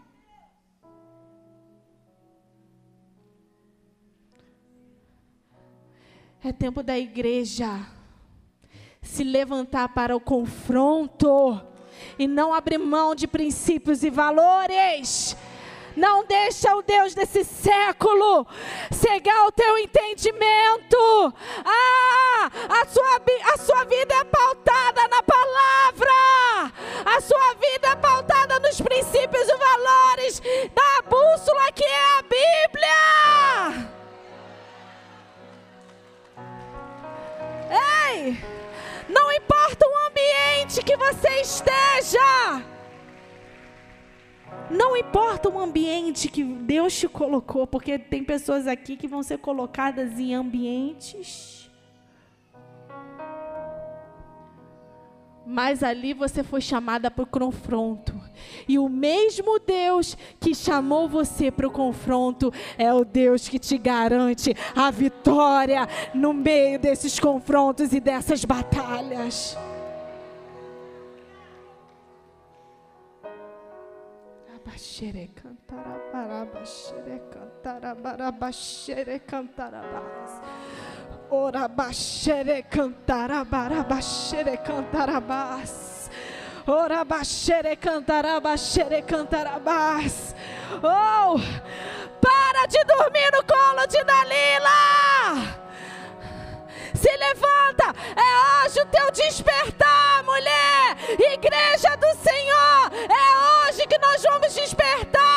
É 6.42 6.52
tempo 6.52 6.84
da 6.84 6.96
igreja 6.96 7.84
se 9.02 9.24
levantar 9.24 9.88
para 9.88 10.14
o 10.14 10.20
confronto 10.20 11.60
e 12.16 12.28
não 12.28 12.54
abrir 12.54 12.78
mão 12.78 13.12
de 13.12 13.26
princípios 13.26 14.04
e 14.04 14.10
valores. 14.10 15.36
Não 15.96 16.24
deixa 16.24 16.76
o 16.76 16.82
Deus 16.82 17.12
desse 17.12 17.42
século 17.42 18.46
cegar 18.92 19.46
o 19.46 19.52
teu 19.52 19.78
entendimento. 19.78 21.34
Ah, 21.64 22.50
a 22.68 22.86
sua, 22.86 23.20
a 23.52 23.58
sua 23.58 23.84
vida 23.84 24.14
é 24.14 24.24
pautada 24.24 25.08
na 25.08 25.20
palavra. 25.24 26.72
A 27.04 27.20
sua 27.20 27.54
vida 27.54 27.88
é 27.88 27.96
pautada 27.96 28.60
nos 28.60 28.80
princípios 28.80 29.48
e 29.48 29.56
valores 29.56 30.40
da 30.72 31.02
bússola 31.02 31.72
que 31.72 31.84
é 31.84 32.18
a 32.18 32.22
Bíblia. 32.22 33.87
Não 39.08 39.32
importa 39.32 39.86
o 39.86 40.06
ambiente 40.08 40.82
que 40.82 40.96
você 40.96 41.28
esteja. 41.40 42.64
Não 44.70 44.96
importa 44.96 45.48
o 45.48 45.58
ambiente 45.58 46.28
que 46.28 46.44
Deus 46.44 46.96
te 46.98 47.08
colocou, 47.08 47.66
porque 47.66 47.98
tem 47.98 48.22
pessoas 48.22 48.66
aqui 48.66 48.96
que 48.96 49.08
vão 49.08 49.22
ser 49.22 49.38
colocadas 49.38 50.18
em 50.18 50.34
ambientes 50.34 51.57
mas 55.50 55.82
ali 55.82 56.12
você 56.12 56.44
foi 56.44 56.60
chamada 56.60 57.10
para 57.10 57.24
o 57.24 57.26
confronto. 57.26 58.12
E 58.68 58.78
o 58.78 58.86
mesmo 58.86 59.58
Deus 59.58 60.14
que 60.38 60.54
chamou 60.54 61.08
você 61.08 61.50
para 61.50 61.66
o 61.66 61.70
confronto 61.70 62.52
é 62.76 62.92
o 62.92 63.02
Deus 63.02 63.48
que 63.48 63.58
te 63.58 63.78
garante 63.78 64.54
a 64.76 64.90
vitória 64.90 65.88
no 66.12 66.34
meio 66.34 66.78
desses 66.78 67.18
confrontos 67.18 67.94
e 67.94 68.00
dessas 68.00 68.44
batalhas. 68.44 69.56
Abaxere 74.54 75.30
Orabaxere 81.30 82.62
cantarabarabaxere 82.70 84.56
cantarabás. 84.58 86.10
Orabaxere 86.66 87.76
cantarabaxere 87.76 89.02
cantarabás. 89.02 90.34
Oh, 90.82 91.38
para 92.20 92.66
de 92.66 92.82
dormir 92.84 93.30
no 93.32 93.42
colo 93.44 93.86
de 93.86 94.02
Dalila. 94.04 95.58
Se 96.94 97.14
levanta, 97.16 97.94
é 98.16 98.66
hoje 98.66 98.80
o 98.80 98.86
teu 98.86 99.10
despertar, 99.12 100.24
mulher. 100.24 100.96
Igreja 101.34 101.94
do 101.96 102.14
Senhor, 102.22 102.90
é 102.92 103.68
hoje 103.68 103.86
que 103.86 103.98
nós 103.98 104.22
vamos 104.22 104.54
despertar. 104.54 105.27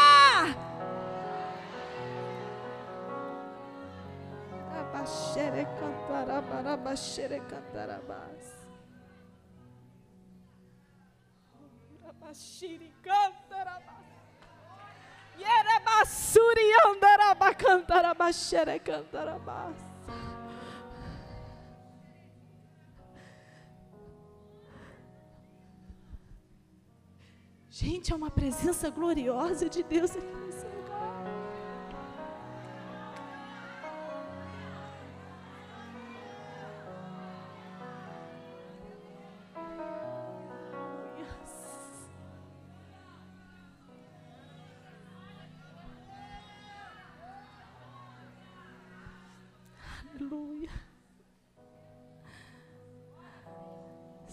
Yerebasuri 15.37 16.73
andaraba 16.85 17.53
cantarabashere 17.53 18.79
cantarabás. 18.79 19.75
Gente, 27.69 28.13
é 28.13 28.15
uma 28.15 28.29
presença 28.29 28.89
gloriosa 28.89 29.67
de 29.67 29.81
Deus 29.81 30.11
aqui 30.15 30.35
nesse 30.45 30.70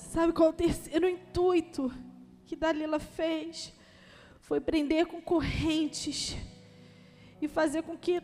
Sabe 0.08 0.32
qual 0.32 0.48
é 0.48 0.50
o 0.52 0.54
terceiro 0.54 1.06
intuito 1.06 1.92
que 2.46 2.56
Dalila 2.56 2.98
fez? 2.98 3.74
Foi 4.40 4.58
prender 4.58 5.04
com 5.04 5.20
correntes 5.20 6.34
e 7.42 7.46
fazer 7.46 7.82
com 7.82 7.94
que 7.94 8.22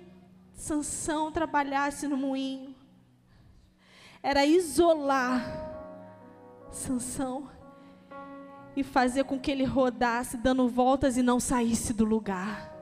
Sansão 0.55 1.31
trabalhasse 1.31 2.09
no 2.09 2.17
moinho. 2.17 2.75
Era 4.23 4.47
isolar 4.47 5.45
Sansão 6.71 7.51
e 8.75 8.83
fazer 8.83 9.25
com 9.25 9.39
que 9.39 9.51
ele 9.51 9.65
rodasse 9.65 10.39
dando 10.39 10.67
voltas 10.67 11.19
e 11.19 11.23
não 11.23 11.39
saísse 11.39 11.93
do 11.93 12.07
lugar. 12.07 12.75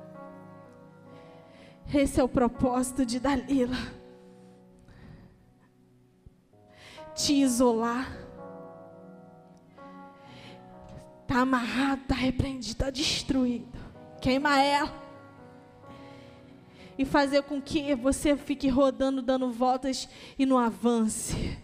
Esse 1.93 2.21
é 2.21 2.23
o 2.23 2.29
propósito 2.29 3.05
de 3.05 3.19
Dalila. 3.19 3.77
Te 7.17 7.33
isolar. 7.33 8.22
Está 11.33 11.40
amarrado, 11.40 12.03
está 12.03 12.14
repreendido, 12.14 12.73
está 12.73 12.90
destruído. 12.90 13.66
Queima 14.21 14.61
ela. 14.61 14.92
E 16.99 17.07
fazer 17.07 17.42
com 17.45 17.59
que 17.59 17.95
você 17.95 18.37
fique 18.37 18.68
rodando, 18.68 19.23
dando 19.23 19.51
voltas 19.51 20.07
e 20.38 20.45
não 20.45 20.59
avance. 20.59 21.59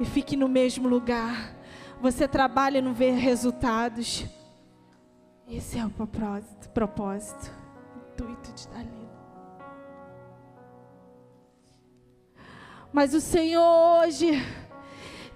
E 0.00 0.04
fique 0.06 0.34
no 0.34 0.48
mesmo 0.48 0.88
lugar. 0.88 1.54
Você 2.00 2.26
trabalha 2.26 2.78
e 2.78 2.80
não 2.80 2.94
vê 2.94 3.10
resultados. 3.10 4.24
Esse 5.46 5.78
é 5.78 5.84
o 5.84 5.90
propósito, 5.90 6.70
propósito, 6.70 7.52
intuito 8.14 8.50
de 8.54 8.66
Dalila. 8.68 9.06
Mas 12.90 13.12
o 13.12 13.20
Senhor 13.20 14.06
hoje 14.06 14.42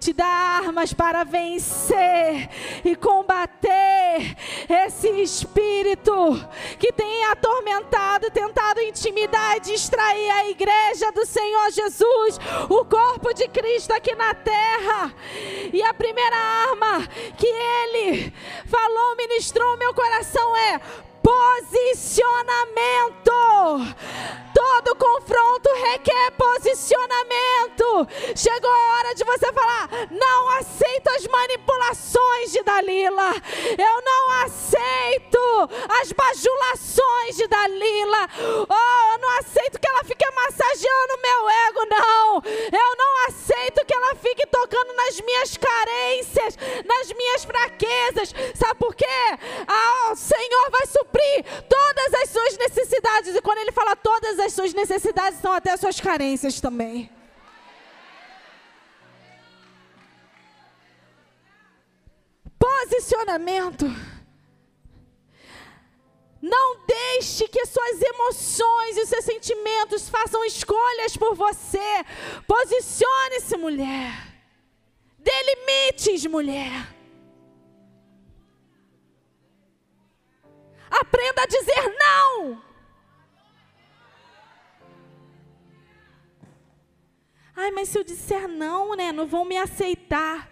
te 0.00 0.14
dá 0.14 0.24
armas 0.26 0.94
para 0.94 1.24
vencer 1.24 2.48
e 2.82 2.96
combater 2.96 4.34
esse 4.66 5.08
espírito 5.20 6.12
que 6.78 6.90
tem 6.90 7.24
atormentado, 7.26 8.30
tentado 8.30 8.80
intimidar 8.80 9.58
e 9.58 9.60
distrair 9.60 10.30
a 10.30 10.48
igreja 10.48 11.12
do 11.12 11.26
Senhor 11.26 11.70
Jesus, 11.70 12.40
o 12.70 12.84
corpo 12.86 13.34
de 13.34 13.46
Cristo 13.48 13.92
aqui 13.92 14.14
na 14.14 14.32
terra. 14.32 15.14
E 15.70 15.82
a 15.82 15.92
primeira 15.92 16.36
arma 16.36 17.06
que 17.36 17.46
ele 17.46 18.32
falou, 18.64 19.16
ministrou 19.16 19.76
meu 19.76 19.92
coração 19.92 20.56
é 20.56 20.80
posicionamento. 21.30 23.30
Todo 24.52 24.96
confronto 24.96 25.70
requer 25.90 26.32
posicionamento. 26.32 28.08
Chegou 28.34 28.70
a 28.70 28.94
hora 28.94 29.14
de 29.14 29.22
você 29.24 29.52
falar: 29.52 29.88
não 30.10 30.48
aceito 30.50 31.08
as 31.08 31.26
manipulações 31.26 32.52
de 32.52 32.62
Dalila. 32.62 33.32
Eu 33.78 34.02
não 34.02 34.30
aceito 34.44 35.38
as 36.00 36.12
bajulações 36.12 37.36
de 37.36 37.46
Dalila. 37.46 38.28
Oh, 38.68 39.12
eu 39.12 39.18
não 39.18 39.30
aceito 39.38 39.78
que 39.78 39.88
ela 39.88 40.02
fique 40.04 40.26
massageando 40.34 41.18
meu 41.22 41.48
ego, 41.48 41.86
não. 41.90 42.42
Eu 42.44 42.96
não 42.96 43.26
aceito 43.28 43.86
que 43.86 43.94
ela 43.94 44.16
fique 44.16 44.44
tocando 44.46 44.92
nas 44.94 45.20
minhas 45.20 45.56
carências, 45.56 46.58
nas 46.84 47.12
minhas 47.12 47.44
fraquezas. 47.44 48.34
Sabe 48.54 48.74
por 48.78 48.94
quê? 48.94 49.06
Ah, 49.66 50.12
o 50.12 50.16
Senhor 50.16 50.70
vai 50.70 50.86
suprir 50.86 51.19
todas 51.68 52.14
as 52.14 52.30
suas 52.30 52.56
necessidades. 52.56 53.34
E 53.34 53.42
quando 53.42 53.58
Ele 53.58 53.72
fala 53.72 53.96
todas 53.96 54.38
as 54.38 54.52
suas 54.52 54.72
necessidades, 54.74 55.40
são 55.40 55.52
até 55.52 55.72
as 55.72 55.80
suas 55.80 56.00
carências 56.00 56.60
também. 56.60 57.10
Posicionamento. 62.58 63.86
Não 66.42 66.86
deixe 66.86 67.46
que 67.48 67.66
suas 67.66 68.00
emoções 68.00 68.96
e 68.96 69.06
seus 69.06 69.24
sentimentos 69.24 70.08
façam 70.08 70.42
escolhas 70.44 71.16
por 71.16 71.34
você. 71.34 72.04
Posicione-se, 72.46 73.56
mulher. 73.58 74.30
Dê 75.18 75.32
limites, 75.42 76.24
mulher. 76.26 76.99
Aprenda 81.10 81.42
a 81.42 81.46
dizer 81.46 81.96
não. 81.98 82.62
Ai, 87.56 87.72
mas 87.72 87.88
se 87.88 87.98
eu 87.98 88.04
disser 88.04 88.46
não, 88.46 88.94
né, 88.94 89.10
não 89.10 89.26
vão 89.26 89.44
me 89.44 89.56
aceitar. 89.56 90.48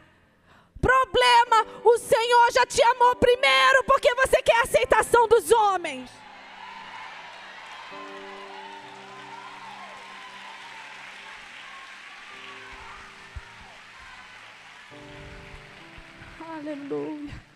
Problema, 0.80 1.64
o 1.84 1.96
Senhor 1.98 2.52
já 2.52 2.66
te 2.66 2.82
amou 2.82 3.14
primeiro, 3.14 3.84
porque 3.84 4.12
você 4.16 4.42
quer 4.42 4.56
a 4.56 4.62
aceitação 4.62 5.28
dos 5.28 5.50
homens. 5.52 6.10
Aleluia. 16.40 17.47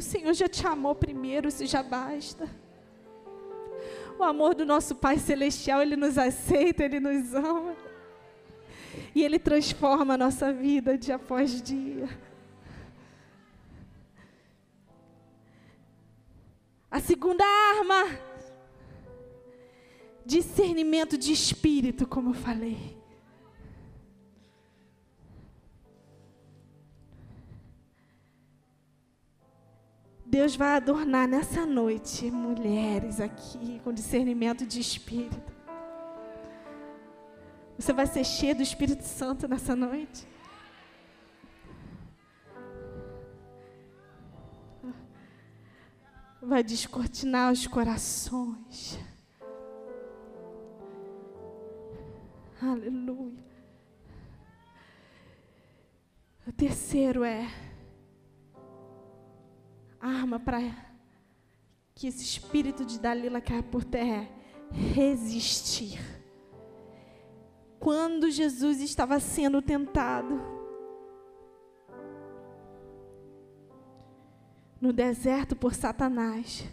O 0.00 0.02
Senhor 0.02 0.32
já 0.32 0.48
te 0.48 0.66
amou 0.66 0.94
primeiro, 0.94 1.48
isso 1.48 1.66
já 1.66 1.82
basta. 1.82 2.48
O 4.18 4.22
amor 4.22 4.54
do 4.54 4.64
nosso 4.64 4.94
Pai 4.94 5.18
Celestial, 5.18 5.82
Ele 5.82 5.94
nos 5.94 6.16
aceita, 6.16 6.82
Ele 6.82 6.98
nos 6.98 7.34
ama. 7.34 7.76
E 9.14 9.22
Ele 9.22 9.38
transforma 9.38 10.14
a 10.14 10.16
nossa 10.16 10.54
vida 10.54 10.96
dia 10.96 11.16
após 11.16 11.60
dia. 11.60 12.08
A 16.90 16.98
segunda 16.98 17.44
arma, 17.44 18.18
discernimento 20.24 21.18
de 21.18 21.30
espírito, 21.30 22.06
como 22.06 22.30
eu 22.30 22.34
falei. 22.34 22.99
Deus 30.30 30.54
vai 30.54 30.76
adornar 30.76 31.26
nessa 31.26 31.66
noite 31.66 32.30
mulheres 32.30 33.20
aqui 33.20 33.80
com 33.82 33.92
discernimento 33.92 34.64
de 34.64 34.78
espírito. 34.78 35.52
Você 37.76 37.92
vai 37.92 38.06
ser 38.06 38.22
cheio 38.22 38.54
do 38.54 38.62
Espírito 38.62 39.02
Santo 39.02 39.48
nessa 39.48 39.74
noite. 39.74 40.24
Vai 46.40 46.62
descortinar 46.62 47.50
os 47.52 47.66
corações. 47.66 49.00
Aleluia. 52.62 53.50
O 56.46 56.52
terceiro 56.52 57.24
é 57.24 57.48
arma 60.00 60.40
para 60.40 60.60
que 61.94 62.06
esse 62.06 62.24
espírito 62.24 62.84
de 62.84 62.98
Dalila 62.98 63.40
caia 63.40 63.62
por 63.62 63.84
terra 63.84 64.22
é 64.22 64.28
resistir. 64.70 66.00
Quando 67.78 68.30
Jesus 68.30 68.80
estava 68.80 69.20
sendo 69.20 69.60
tentado, 69.60 70.40
no 74.80 74.92
deserto 74.92 75.54
por 75.54 75.74
Satanás. 75.74 76.64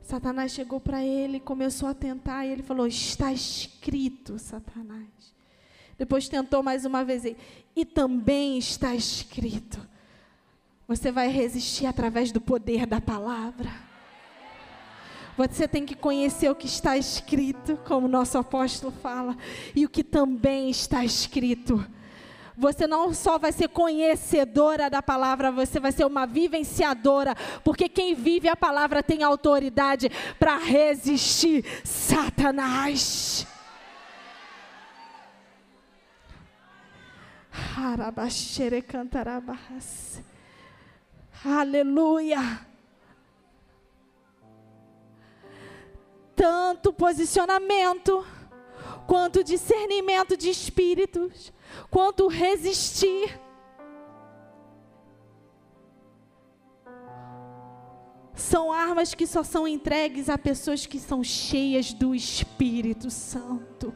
Satanás 0.00 0.52
chegou 0.52 0.80
para 0.80 1.04
ele 1.04 1.38
começou 1.38 1.88
a 1.88 1.94
tentar, 1.94 2.44
e 2.44 2.50
ele 2.50 2.62
falou: 2.62 2.86
Está 2.86 3.32
escrito, 3.32 4.38
Satanás. 4.38 5.06
Depois 5.96 6.28
tentou 6.28 6.62
mais 6.62 6.84
uma 6.84 7.04
vez, 7.04 7.24
e 7.76 7.84
também 7.84 8.58
está 8.58 8.94
escrito. 8.94 9.86
Você 10.88 11.12
vai 11.12 11.28
resistir 11.28 11.84
através 11.84 12.32
do 12.32 12.40
poder 12.40 12.86
da 12.86 12.98
palavra. 12.98 13.70
Você 15.36 15.68
tem 15.68 15.84
que 15.84 15.94
conhecer 15.94 16.50
o 16.50 16.54
que 16.54 16.66
está 16.66 16.96
escrito, 16.96 17.76
como 17.86 18.08
nosso 18.08 18.38
apóstolo 18.38 18.90
fala, 18.90 19.36
e 19.76 19.84
o 19.84 19.88
que 19.90 20.02
também 20.02 20.70
está 20.70 21.04
escrito. 21.04 21.86
Você 22.56 22.86
não 22.86 23.12
só 23.12 23.38
vai 23.38 23.52
ser 23.52 23.68
conhecedora 23.68 24.88
da 24.88 25.02
palavra, 25.02 25.52
você 25.52 25.78
vai 25.78 25.92
ser 25.92 26.06
uma 26.06 26.26
vivenciadora, 26.26 27.36
porque 27.62 27.86
quem 27.86 28.14
vive 28.14 28.48
a 28.48 28.56
palavra 28.56 29.02
tem 29.02 29.22
autoridade 29.22 30.10
para 30.38 30.56
resistir 30.56 31.66
Satanás. 31.84 33.46
Aleluia. 41.44 42.66
Tanto 46.34 46.92
posicionamento 46.92 48.24
quanto 49.06 49.44
discernimento 49.44 50.36
de 50.36 50.50
espíritos, 50.50 51.52
quanto 51.90 52.26
resistir. 52.26 53.40
São 58.34 58.72
armas 58.72 59.14
que 59.14 59.26
só 59.26 59.42
são 59.42 59.66
entregues 59.66 60.28
a 60.28 60.38
pessoas 60.38 60.86
que 60.86 60.98
são 60.98 61.24
cheias 61.24 61.92
do 61.92 62.14
Espírito 62.14 63.10
Santo. 63.10 63.92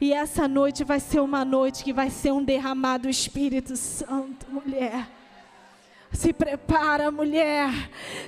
E 0.00 0.12
essa 0.12 0.46
noite 0.46 0.84
vai 0.84 1.00
ser 1.00 1.20
uma 1.20 1.44
noite 1.44 1.82
que 1.82 1.92
vai 1.92 2.10
ser 2.10 2.32
um 2.32 2.44
derramado 2.44 3.08
Espírito 3.08 3.76
Santo, 3.76 4.50
mulher. 4.50 5.15
Se 6.12 6.32
prepara, 6.32 7.10
mulher. 7.10 7.70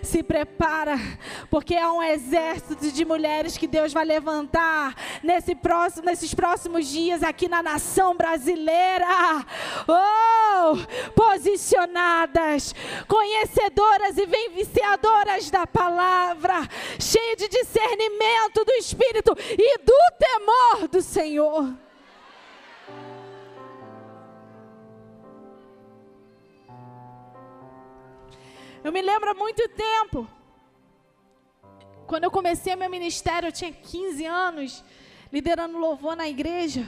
Se 0.03 0.23
prepara, 0.23 0.97
porque 1.51 1.75
há 1.77 1.93
um 1.93 2.03
exército 2.03 2.91
de 2.91 3.05
mulheres 3.05 3.57
que 3.57 3.67
Deus 3.67 3.93
vai 3.93 4.05
levantar 4.05 4.95
nesse 5.23 5.55
próximo, 5.55 6.05
nesses 6.05 6.35
próximos 6.35 6.87
dias 6.87 7.23
aqui 7.23 7.49
na 7.49 7.63
nação 7.63 8.17
brasileira. 8.17 9.07
Oh, 9.87 10.77
posicionadas, 11.15 12.75
conhecedoras 13.07 14.19
e 14.19 14.27
venciadoras 14.27 15.51
da 15.51 15.67
palavra, 15.67 16.69
cheia 16.99 17.37
de 17.37 17.49
discernimento 17.49 18.65
do 18.65 18.73
Espírito 18.73 19.37
e 19.39 19.79
do 19.79 19.99
temor 20.19 20.89
do 20.89 21.01
Senhor. 21.01 21.88
Eu 28.89 28.93
me 28.93 29.03
lembro 29.03 29.31
há 29.31 29.35
muito 29.35 29.69
tempo. 29.69 30.27
Quando 32.07 32.25
eu 32.25 32.31
comecei 32.31 32.75
meu 32.75 32.89
ministério, 32.89 33.49
eu 33.49 33.53
tinha 33.53 33.71
15 33.71 34.25
anos, 34.25 34.83
liderando 35.31 35.77
louvor 35.77 36.17
na 36.17 36.27
igreja. 36.27 36.87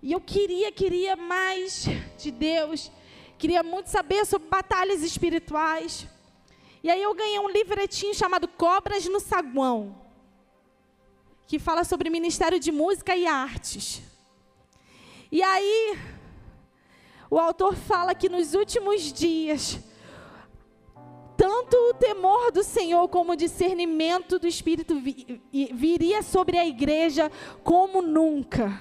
E 0.00 0.12
eu 0.12 0.20
queria, 0.20 0.70
queria 0.70 1.16
mais 1.16 1.86
de 2.16 2.30
Deus. 2.30 2.92
Queria 3.36 3.64
muito 3.64 3.88
saber 3.88 4.24
sobre 4.24 4.46
batalhas 4.48 5.02
espirituais. 5.02 6.06
E 6.80 6.88
aí 6.88 7.02
eu 7.02 7.12
ganhei 7.12 7.40
um 7.40 7.50
livretinho 7.50 8.14
chamado 8.14 8.46
Cobras 8.46 9.04
no 9.06 9.18
Saguão, 9.18 10.00
que 11.48 11.58
fala 11.58 11.82
sobre 11.82 12.08
ministério 12.08 12.60
de 12.60 12.70
música 12.70 13.16
e 13.16 13.26
artes. 13.26 14.00
E 15.32 15.42
aí 15.42 15.98
o 17.28 17.36
autor 17.36 17.74
fala 17.74 18.14
que 18.14 18.28
nos 18.28 18.54
últimos 18.54 19.12
dias 19.12 19.80
tanto 21.64 21.76
o 21.90 21.94
temor 21.94 22.52
do 22.52 22.62
Senhor 22.62 23.08
como 23.08 23.32
o 23.32 23.36
discernimento 23.36 24.38
do 24.38 24.46
Espírito 24.46 25.00
viria 25.72 26.22
sobre 26.22 26.58
a 26.58 26.66
igreja 26.66 27.30
como 27.62 28.02
nunca, 28.02 28.80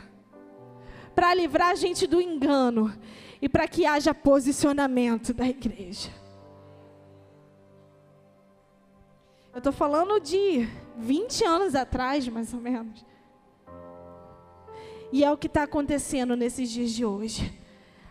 para 1.16 1.34
livrar 1.34 1.70
a 1.70 1.76
gente 1.76 2.06
do 2.06 2.22
engano 2.22 2.94
e 3.42 3.48
para 3.48 3.68
que 3.68 3.86
haja 3.86 4.14
posicionamento 4.14 5.34
da 5.34 5.48
igreja. 5.48 6.10
Eu 9.54 9.60
estou 9.60 9.72
falando 9.72 10.20
de 10.20 10.68
20 10.98 11.46
anos 11.46 11.76
atrás, 11.76 12.28
mais 12.28 12.54
ou 12.54 12.60
menos. 12.60 13.06
E 15.12 15.24
é 15.24 15.32
o 15.32 15.38
que 15.38 15.46
está 15.46 15.64
acontecendo 15.64 16.36
nesses 16.36 16.72
dias 16.72 16.92
de 16.92 17.06
hoje. 17.06 17.54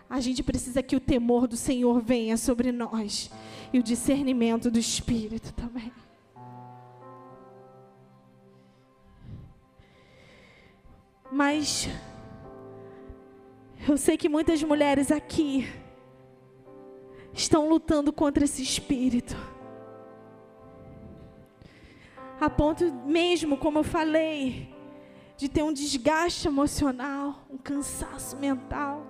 A 0.08 0.20
gente 0.20 0.40
precisa 0.42 0.82
que 0.82 0.94
o 0.94 1.00
temor 1.00 1.48
do 1.48 1.56
Senhor 1.56 2.00
venha 2.00 2.36
sobre 2.36 2.70
nós 2.70 3.28
e 3.72 3.78
o 3.78 3.82
discernimento 3.82 4.70
do 4.70 4.78
Espírito 4.78 5.52
também. 5.54 5.92
Mas 11.30 11.88
eu 13.88 13.96
sei 13.96 14.18
que 14.18 14.28
muitas 14.28 14.62
mulheres 14.62 15.10
aqui 15.10 15.66
estão 17.32 17.68
lutando 17.68 18.12
contra 18.12 18.44
esse 18.44 18.62
espírito. 18.62 19.34
A 22.38 22.50
ponto 22.50 22.84
mesmo, 23.06 23.56
como 23.56 23.78
eu 23.78 23.84
falei, 23.84 24.74
de 25.36 25.48
ter 25.48 25.62
um 25.62 25.72
desgaste 25.72 26.46
emocional, 26.46 27.46
um 27.50 27.56
cansaço 27.56 28.36
mental, 28.36 29.06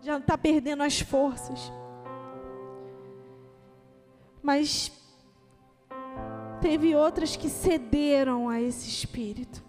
já 0.00 0.16
está 0.16 0.38
perdendo 0.38 0.82
as 0.82 1.00
forças. 1.00 1.70
Mas 4.42 4.90
teve 6.60 6.94
outras 6.94 7.36
que 7.36 7.48
cederam 7.48 8.48
a 8.48 8.60
esse 8.60 8.88
espírito. 8.88 9.62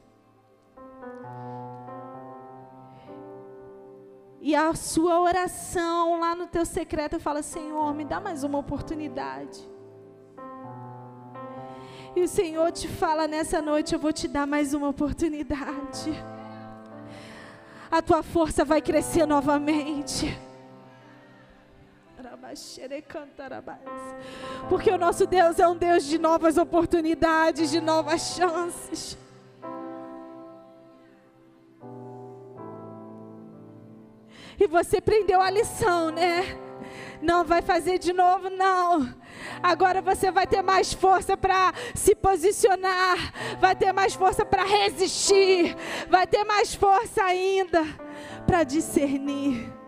E 4.42 4.54
a 4.56 4.74
sua 4.76 5.22
oração 5.22 6.20
lá 6.20 6.36
no 6.36 6.48
teu 6.48 6.66
secreto 6.66 7.20
fala: 7.20 7.42
Senhor, 7.42 7.94
me 7.94 8.04
dá 8.04 8.20
mais 8.20 8.44
uma 8.44 8.58
oportunidade. 8.58 9.72
E 12.16 12.22
o 12.22 12.28
Senhor 12.28 12.72
te 12.72 12.88
fala 12.88 13.28
nessa 13.28 13.62
noite: 13.62 13.94
Eu 13.94 14.00
vou 14.00 14.12
te 14.12 14.28
dar 14.28 14.46
mais 14.46 14.74
uma 14.74 14.90
oportunidade. 14.90 16.12
A 17.90 18.02
tua 18.02 18.22
força 18.22 18.66
vai 18.66 18.82
crescer 18.82 19.26
novamente. 19.26 20.38
Porque 24.70 24.90
o 24.90 24.98
nosso 24.98 25.26
Deus 25.26 25.60
é 25.60 25.68
um 25.68 25.76
Deus 25.76 26.04
de 26.06 26.18
novas 26.18 26.58
oportunidades, 26.58 27.72
de 27.72 27.80
novas 27.80 28.36
chances. 28.36 29.18
E 34.60 34.68
você 34.68 35.02
prendeu 35.02 35.42
a 35.42 35.50
lição, 35.50 36.10
né? 36.10 36.60
Não 37.22 37.44
vai 37.44 37.62
fazer 37.62 37.98
de 37.98 38.12
novo, 38.12 38.50
não. 38.50 39.14
Agora 39.62 40.02
você 40.02 40.30
vai 40.30 40.46
ter 40.46 40.62
mais 40.62 40.94
força 40.94 41.38
para 41.38 41.74
se 41.96 42.14
posicionar, 42.14 43.18
vai 43.60 43.76
ter 43.76 43.94
mais 43.94 44.14
força 44.14 44.46
para 44.46 44.64
resistir, 44.64 45.76
vai 46.10 46.28
ter 46.28 46.44
mais 46.44 46.76
força 46.76 47.24
ainda 47.24 47.84
para 48.46 48.64
discernir. 48.64 49.83